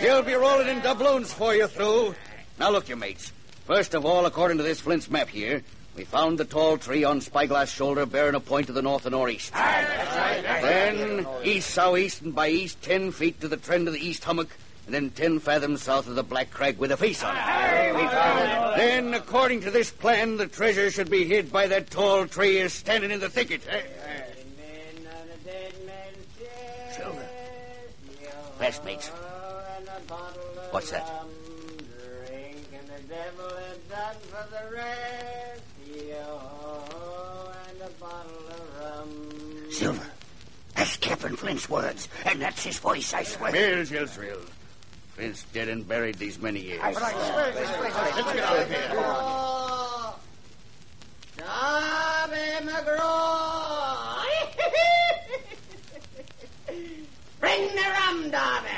She'll 0.00 0.22
be 0.22 0.34
rolling 0.34 0.68
in 0.68 0.80
doubloons 0.82 1.32
for 1.32 1.52
you 1.52 1.66
through. 1.66 2.14
Now, 2.60 2.70
look, 2.70 2.88
you 2.88 2.94
mates. 2.94 3.32
First 3.66 3.94
of 3.94 4.06
all, 4.06 4.24
according 4.26 4.58
to 4.58 4.62
this 4.62 4.78
Flint's 4.78 5.10
map 5.10 5.28
here, 5.28 5.64
we 5.96 6.04
found 6.04 6.38
the 6.38 6.44
tall 6.44 6.76
tree 6.76 7.04
on 7.04 7.20
Spyglass 7.20 7.70
Shoulder 7.70 8.04
bearing 8.04 8.34
a 8.34 8.40
point 8.40 8.66
to 8.66 8.72
the 8.72 8.82
north 8.82 9.06
and 9.06 9.12
northeast. 9.12 9.52
Then, 9.54 11.26
east 11.42 11.70
southeast 11.70 12.22
and 12.22 12.34
by 12.34 12.48
east, 12.48 12.82
ten 12.82 13.10
feet 13.12 13.40
to 13.40 13.48
the 13.48 13.56
trend 13.56 13.88
of 13.88 13.94
the 13.94 14.06
east 14.06 14.22
hummock, 14.24 14.50
and 14.84 14.94
then 14.94 15.10
ten 15.10 15.40
fathoms 15.40 15.82
south 15.82 16.06
of 16.06 16.14
the 16.14 16.22
Black 16.22 16.50
Crag 16.50 16.78
with 16.78 16.92
a 16.92 16.96
face 16.96 17.24
on 17.24 17.34
it. 17.34 18.76
Then, 18.76 19.14
according 19.14 19.62
to 19.62 19.70
this 19.70 19.90
plan, 19.90 20.36
the 20.36 20.46
treasure 20.46 20.90
should 20.90 21.10
be 21.10 21.24
hid 21.24 21.50
by 21.50 21.66
that 21.68 21.90
tall 21.90 22.26
tree 22.26 22.58
is 22.58 22.74
standing 22.74 23.10
in 23.10 23.20
the 23.20 23.30
thicket. 23.30 23.62
Silver. 26.94 27.28
Yes, 28.60 28.84
mates. 28.84 29.08
What's 30.70 30.90
that? 30.90 31.24
Silver. 39.70 40.06
That's 40.74 40.96
Captain 40.96 41.36
Flint's 41.36 41.68
words, 41.68 42.08
and 42.24 42.40
that's 42.40 42.62
his 42.64 42.78
voice, 42.78 43.12
I 43.14 43.22
swear. 43.22 43.52
Mills, 43.52 43.92
Israel. 43.92 44.40
Flint's 45.14 45.44
dead 45.52 45.68
and 45.68 45.86
buried 45.86 46.16
these 46.16 46.38
many 46.38 46.60
years. 46.60 46.80
Let's 46.82 46.98
get 46.98 48.38
out 48.44 48.58
of 48.58 48.70
here. 48.70 48.88
Darby 51.38 52.46
McGraw! 52.66 54.24
Bring 57.40 57.68
the 57.68 57.82
rum, 57.82 58.30
Darby! 58.30 58.68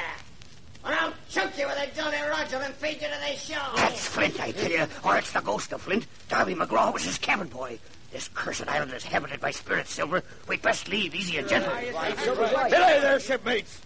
Or 0.85 0.93
I'll 0.93 1.13
choke 1.29 1.59
you 1.59 1.67
with 1.67 1.79
a 1.79 1.95
Jolly 1.95 2.17
Roger 2.29 2.57
and 2.57 2.75
feed 2.75 3.01
you 3.01 3.09
to 3.09 3.15
the 3.21 3.37
show. 3.37 3.77
That's 3.77 4.07
Flint, 4.07 4.41
I 4.41 4.53
tell 4.53 4.71
you, 4.71 4.87
or 5.05 5.17
it's 5.19 5.33
the 5.33 5.41
ghost 5.41 5.73
of 5.73 5.83
Flint. 5.83 6.07
Darby 6.29 6.55
McGraw 6.55 6.93
was 6.93 7.05
his 7.05 7.19
cabin 7.19 7.49
boy. 7.49 7.79
This 8.13 8.29
cursed 8.33 8.67
island 8.67 8.93
is 8.95 9.05
habited 9.05 9.41
by 9.41 9.51
spirits, 9.51 9.93
Silver. 9.93 10.23
We'd 10.49 10.63
best 10.63 10.89
leave 10.89 11.15
easy 11.15 11.37
and 11.37 11.49
gentle. 11.49 11.75
Belay 11.75 12.71
there, 12.71 13.21
shipmates. 13.21 13.81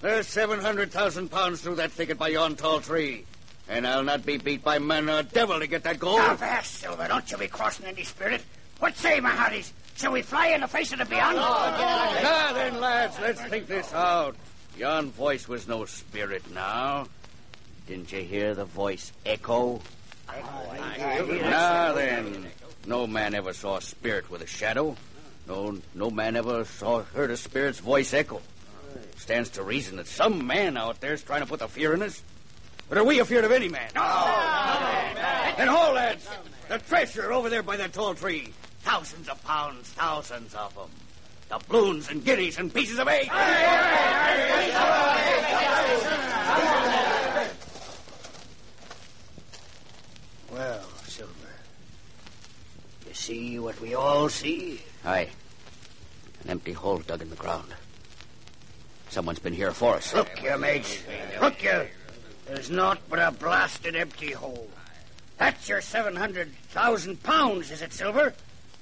There's 0.00 0.28
700,000 0.28 1.28
pounds 1.28 1.60
through 1.60 1.74
that 1.76 1.90
thicket 1.90 2.18
by 2.18 2.28
yon 2.28 2.54
tall 2.54 2.80
tree. 2.80 3.26
And 3.68 3.86
I'll 3.86 4.04
not 4.04 4.24
be 4.24 4.38
beat 4.38 4.62
by 4.62 4.78
man 4.78 5.10
or 5.10 5.24
devil 5.24 5.58
to 5.58 5.66
get 5.66 5.82
that 5.82 5.98
gold. 5.98 6.18
Now, 6.18 6.36
fast, 6.36 6.76
Silver. 6.76 7.08
Don't 7.08 7.30
you 7.30 7.36
be 7.36 7.48
crossing 7.48 7.86
any 7.86 8.04
spirit. 8.04 8.42
What 8.78 8.96
say, 8.96 9.18
my 9.18 9.30
hearties? 9.30 9.72
Shall 9.96 10.12
we 10.12 10.22
fly 10.22 10.48
in 10.48 10.60
the 10.60 10.68
face 10.68 10.92
of 10.92 11.00
the 11.00 11.04
beyond? 11.04 11.36
Now 11.36 12.52
then, 12.52 12.80
lads, 12.80 13.18
let's 13.20 13.40
think 13.42 13.66
this 13.66 13.92
out. 13.92 14.36
Yon 14.78 15.10
voice 15.10 15.48
was 15.48 15.66
no 15.66 15.84
spirit 15.86 16.48
now. 16.54 17.08
Didn't 17.88 18.12
you 18.12 18.20
hear 18.20 18.54
the 18.54 18.64
voice 18.64 19.10
echo? 19.26 19.80
Now 20.28 21.92
then, 21.94 22.46
no 22.86 23.08
man 23.08 23.34
ever 23.34 23.52
saw 23.52 23.78
a 23.78 23.82
spirit 23.82 24.30
with 24.30 24.40
a 24.40 24.46
shadow. 24.46 24.96
No, 25.48 25.76
no 25.94 26.10
man 26.10 26.36
ever 26.36 26.64
saw 26.64 27.02
heard 27.02 27.32
a 27.32 27.36
spirit's 27.36 27.80
voice 27.80 28.14
echo. 28.14 28.40
Stands 29.16 29.50
to 29.50 29.64
reason 29.64 29.96
that 29.96 30.06
some 30.06 30.46
man 30.46 30.76
out 30.76 31.00
there's 31.00 31.24
trying 31.24 31.40
to 31.40 31.46
put 31.46 31.58
the 31.58 31.66
fear 31.68 31.92
in 31.92 32.02
us. 32.02 32.22
But 32.88 32.98
are 32.98 33.04
we 33.04 33.20
afeard 33.20 33.44
of 33.44 33.50
any 33.50 33.68
man? 33.68 33.90
No. 33.96 34.02
Then 35.56 35.66
hold, 35.66 35.96
lads. 35.96 36.28
The 36.68 36.78
treasure 36.78 37.32
over 37.32 37.50
there 37.50 37.64
by 37.64 37.78
that 37.78 37.92
tall 37.92 38.14
tree. 38.14 38.52
Thousands 38.82 39.28
of 39.28 39.42
pounds, 39.42 39.88
thousands 39.88 40.54
of 40.54 40.72
them. 40.76 40.90
Doubloons 41.48 42.10
and 42.10 42.22
guineas 42.22 42.58
and 42.58 42.72
pieces 42.72 42.98
of 42.98 43.08
eight 43.08 43.30
Silver, 51.06 51.32
you 53.06 53.14
see 53.28 53.58
what 53.58 53.78
we 53.82 53.94
all 53.94 54.30
see? 54.30 54.80
Aye. 55.04 55.28
An 56.44 56.50
empty 56.50 56.72
hole 56.72 56.98
dug 57.00 57.20
in 57.20 57.28
the 57.28 57.36
ground. 57.36 57.74
Someone's 59.10 59.38
been 59.38 59.52
here 59.52 59.72
for 59.72 59.96
us. 59.96 60.14
Look 60.14 60.42
you, 60.42 60.56
mates. 60.56 61.02
Look 61.38 61.62
you. 61.62 61.86
There's 62.46 62.70
naught 62.70 63.00
but 63.10 63.18
a 63.18 63.30
blasted 63.30 63.96
empty 63.96 64.32
hole. 64.32 64.70
That's 65.36 65.68
your 65.68 65.82
700,000 65.82 67.22
pounds, 67.22 67.70
is 67.70 67.82
it, 67.82 67.92
Silver? 67.92 68.32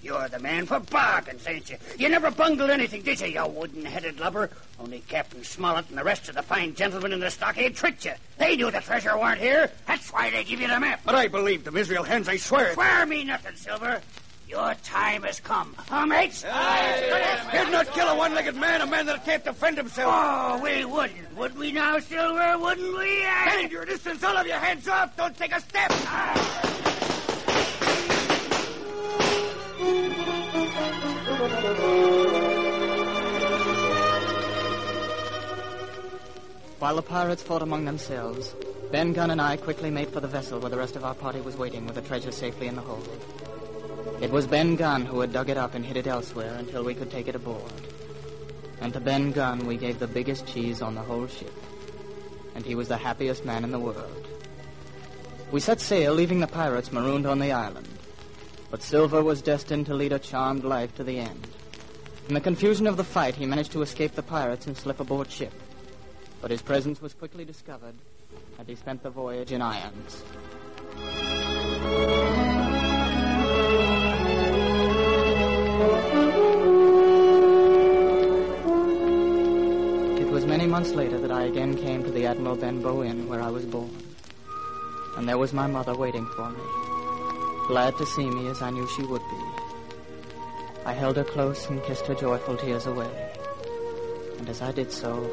You're 0.01 0.29
the 0.29 0.39
man 0.39 0.67
for 0.67 0.79
bargains, 0.79 1.45
ain't 1.49 1.69
you? 1.69 1.79
You 1.99 2.09
never 2.09 2.31
bungled 2.31 2.71
anything, 2.71 3.03
did 3.03 3.21
you, 3.21 3.27
you 3.27 3.47
wooden-headed 3.49 4.21
lubber? 4.21 4.51
Only 4.79 5.01
Captain 5.09 5.43
Smollett 5.43 5.89
and 5.89 5.99
the 5.99 6.05
rest 6.05 6.29
of 6.29 6.37
the 6.37 6.43
fine 6.43 6.73
gentlemen 6.77 7.13
in 7.13 7.19
the 7.19 7.31
stockade 7.33 7.75
tricked 7.75 8.05
you. 8.05 8.13
They 8.39 8.55
knew 8.55 8.71
the 8.71 8.81
treasure 8.81 9.19
weren't 9.19 9.41
here. 9.41 9.73
That's 9.89 10.13
why 10.13 10.31
they 10.31 10.45
give 10.45 10.61
you 10.61 10.69
the 10.69 10.79
map. 10.79 11.01
But 11.05 11.17
I 11.17 11.27
believed 11.27 11.65
them, 11.65 11.77
Israel 11.77 12.05
Hands, 12.05 12.29
I 12.29 12.37
swear. 12.37 12.75
Swear 12.75 13.07
me 13.07 13.25
nothing, 13.25 13.57
Silver. 13.57 14.01
Your 14.49 14.75
time 14.85 15.25
has 15.25 15.41
come. 15.41 15.75
Huh, 15.77 16.07
mates? 16.07 16.45
You'd 16.45 17.73
not 17.73 17.93
kill 17.93 18.07
a 18.07 18.17
one-legged 18.17 18.55
man, 18.55 18.81
a 18.81 18.87
man 18.87 19.07
that 19.07 19.25
can't 19.25 19.45
defend 19.45 19.77
himself. 19.77 20.13
Oh, 20.15 20.61
we 20.63 20.85
wouldn't. 20.85 21.37
Would 21.37 21.59
we 21.59 21.73
now, 21.73 21.99
Silver? 21.99 22.57
Wouldn't 22.59 22.97
we? 22.97 23.23
Stand 23.23 23.73
your 23.73 23.85
distance, 23.85 24.23
all 24.23 24.37
of 24.37 24.47
your 24.47 24.59
Hands 24.59 24.87
up. 24.87 25.17
Don't 25.17 25.37
take 25.37 25.53
a 25.53 25.61
step. 25.61 25.91
While 36.79 36.97
the 36.97 37.03
pirates 37.03 37.43
fought 37.43 37.63
among 37.63 37.85
themselves, 37.85 38.55
Ben 38.93 39.13
Gunn 39.13 39.33
and 39.33 39.41
I 39.41 39.57
quickly 39.57 39.91
made 39.91 40.09
for 40.09 40.21
the 40.21 40.29
vessel 40.29 40.61
where 40.61 40.71
the 40.71 40.77
rest 40.77 40.95
of 40.95 41.05
our 41.05 41.15
party 41.15 41.41
was 41.41 41.57
waiting 41.57 41.85
with 41.85 41.97
the 41.97 42.03
treasure 42.03 42.31
safely 42.31 42.69
in 42.69 42.77
the 42.77 42.83
hold. 42.83 43.09
It 44.21 44.31
was 44.31 44.47
Ben 44.47 44.77
Gunn 44.77 45.05
who 45.05 45.21
had 45.21 45.33
dug 45.33 45.51
it 45.51 45.59
up 45.59 45.75
and 45.75 45.85
hid 45.85 45.99
it 45.99 46.07
elsewhere 46.07 46.55
until 46.59 46.83
we 46.83 46.95
could 46.95 47.11
take 47.11 47.29
it 47.29 47.35
aboard. 47.35 47.71
And 48.81 48.93
to 48.95 49.01
Ben 49.01 49.31
Gunn 49.31 49.67
we 49.67 49.77
gave 49.77 49.99
the 49.99 50.07
biggest 50.07 50.47
cheese 50.47 50.81
on 50.81 50.95
the 50.95 51.03
whole 51.03 51.27
ship. 51.27 51.53
And 52.55 52.65
he 52.65 52.75
was 52.75 52.89
the 52.89 52.97
happiest 52.97 53.45
man 53.45 53.63
in 53.63 53.73
the 53.73 53.79
world. 53.79 54.27
We 55.53 55.61
set 55.61 55.81
sail, 55.81 56.15
leaving 56.15 56.41
the 56.41 56.47
pirates 56.47 56.93
marooned 56.93 57.27
on 57.27 57.39
the 57.39 57.53
island. 57.53 57.89
But 58.71 58.83
Silver 58.83 59.23
was 59.23 59.43
destined 59.43 59.87
to 59.87 59.95
lead 59.95 60.13
a 60.13 60.19
charmed 60.19 60.65
life 60.65 60.95
to 60.97 61.05
the 61.05 61.19
end. 61.19 61.47
In 62.29 62.35
the 62.35 62.41
confusion 62.41 62.87
of 62.87 62.97
the 62.97 63.05
fight, 63.05 63.37
he 63.37 63.47
managed 63.47 63.73
to 63.73 63.83
escape 63.83 64.15
the 64.15 64.23
pirates 64.23 64.67
and 64.67 64.77
slip 64.77 64.99
aboard 64.99 65.31
ship. 65.31 65.53
But 66.41 66.51
his 66.51 66.63
presence 66.63 67.01
was 67.01 67.15
quickly 67.15 67.45
discovered, 67.45 67.95
and 68.59 68.67
he 68.67 68.75
spent 68.75 69.03
the 69.03 69.11
voyage 69.11 69.53
in 69.53 69.63
irons. 69.63 70.25
It 80.19 80.31
was 80.31 80.47
many 80.47 80.67
months 80.67 80.93
later 80.93 81.19
that 81.19 81.31
I 81.31 81.43
again 81.45 81.77
came 81.77 82.03
to 82.03 82.11
the 82.11 82.25
Admiral 82.27 82.57
Benbow 82.57 83.03
Inn 83.03 83.29
where 83.29 83.43
I 83.43 83.51
was 83.51 83.67
born. 83.67 83.91
And 85.17 85.29
there 85.29 85.39
was 85.39 85.53
my 85.53 85.67
mother 85.67 85.95
waiting 85.95 86.27
for 86.35 86.49
me, 86.51 86.62
glad 87.69 87.97
to 87.99 88.07
see 88.07 88.29
me 88.29 88.49
as 88.49 88.62
I 88.62 88.71
knew 88.71 88.89
she 88.89 89.03
would 89.03 89.23
be. 89.31 89.43
I 90.87 90.93
held 90.93 91.17
her 91.17 91.25
close 91.25 91.69
and 91.69 91.83
kissed 91.85 92.07
her 92.07 92.15
joyful 92.15 92.57
tears 92.57 92.87
away. 92.87 93.11
And 94.39 94.49
as 94.49 94.62
I 94.62 94.73
did 94.73 94.93
so, 94.93 95.31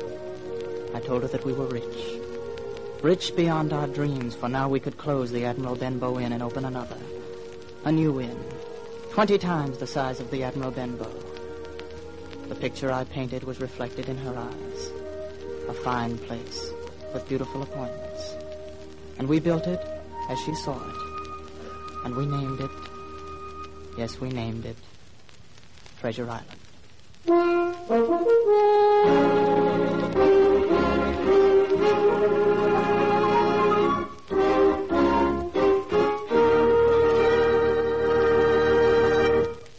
I 0.94 1.00
told 1.00 1.22
her 1.22 1.28
that 1.30 1.46
we 1.46 1.54
were 1.54 1.68
rich. 1.68 2.20
Rich 3.02 3.36
beyond 3.36 3.72
our 3.72 3.88
dreams, 3.88 4.36
for 4.36 4.50
now 4.50 4.68
we 4.68 4.80
could 4.80 4.98
close 4.98 5.32
the 5.32 5.46
Admiral 5.46 5.76
Benbow 5.76 6.20
Inn 6.20 6.34
and 6.34 6.42
open 6.42 6.66
another. 6.66 6.98
A 7.86 7.92
new 7.92 8.20
inn, 8.20 8.40
twenty 9.14 9.38
times 9.38 9.78
the 9.78 9.86
size 9.86 10.20
of 10.20 10.32
the 10.32 10.42
Admiral 10.42 10.72
Benbow. 10.72 11.14
The 12.50 12.56
picture 12.56 12.92
I 12.92 13.04
painted 13.04 13.44
was 13.44 13.62
reflected 13.62 14.10
in 14.10 14.18
her 14.18 14.36
eyes. 14.36 14.92
A 15.70 15.74
fine 15.74 16.18
place 16.18 16.72
with 17.14 17.30
beautiful 17.30 17.62
appointments. 17.62 18.34
And 19.20 19.30
we 19.30 19.40
built 19.40 19.68
it 19.68 19.80
as 20.30 20.40
she 20.40 20.56
saw 20.56 20.76
it. 20.90 20.96
And 22.06 22.16
we 22.16 22.26
named 22.26 22.60
it, 22.60 22.72
yes, 24.00 24.20
we 24.20 24.30
named 24.30 24.66
it 24.66 24.78
Treasure 26.00 26.28
Island. 26.28 26.60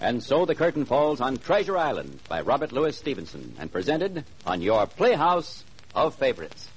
And 0.04 0.22
so 0.22 0.44
the 0.44 0.54
curtain 0.54 0.84
falls 0.84 1.22
on 1.22 1.38
Treasure 1.38 1.78
Island 1.78 2.18
by 2.28 2.42
Robert 2.42 2.72
Louis 2.72 2.94
Stevenson 2.94 3.56
and 3.58 3.72
presented 3.72 4.26
on 4.44 4.60
your 4.60 4.86
Playhouse 4.86 5.64
of 5.94 6.14
Favorites. 6.16 6.68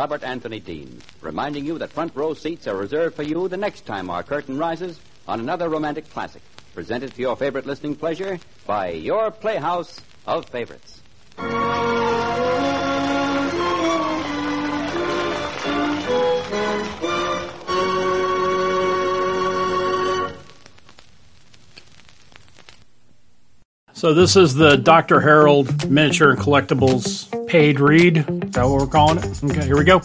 Robert 0.00 0.24
Anthony 0.24 0.60
Dean, 0.60 1.02
reminding 1.20 1.66
you 1.66 1.76
that 1.76 1.92
front 1.92 2.16
row 2.16 2.32
seats 2.32 2.66
are 2.66 2.74
reserved 2.74 3.14
for 3.14 3.22
you 3.22 3.48
the 3.48 3.56
next 3.58 3.84
time 3.84 4.08
our 4.08 4.22
curtain 4.22 4.56
rises 4.56 4.98
on 5.28 5.40
another 5.40 5.68
romantic 5.68 6.08
classic, 6.08 6.40
presented 6.72 7.12
for 7.12 7.20
your 7.20 7.36
favorite 7.36 7.66
listening 7.66 7.94
pleasure 7.94 8.38
by 8.66 8.92
your 8.92 9.30
Playhouse 9.30 10.00
of 10.26 10.46
Favorites. 10.46 11.02
So 23.92 24.14
this 24.14 24.34
is 24.34 24.54
the 24.54 24.80
Dr. 24.82 25.20
Harold 25.20 25.90
Miniature 25.90 26.30
and 26.30 26.38
Collectibles 26.38 27.39
paid 27.50 27.80
read. 27.80 28.18
Is 28.18 28.24
that 28.52 28.64
what 28.64 28.80
we're 28.80 28.86
calling 28.86 29.18
it? 29.18 29.42
Okay, 29.42 29.64
here 29.64 29.76
we 29.76 29.82
go. 29.82 30.00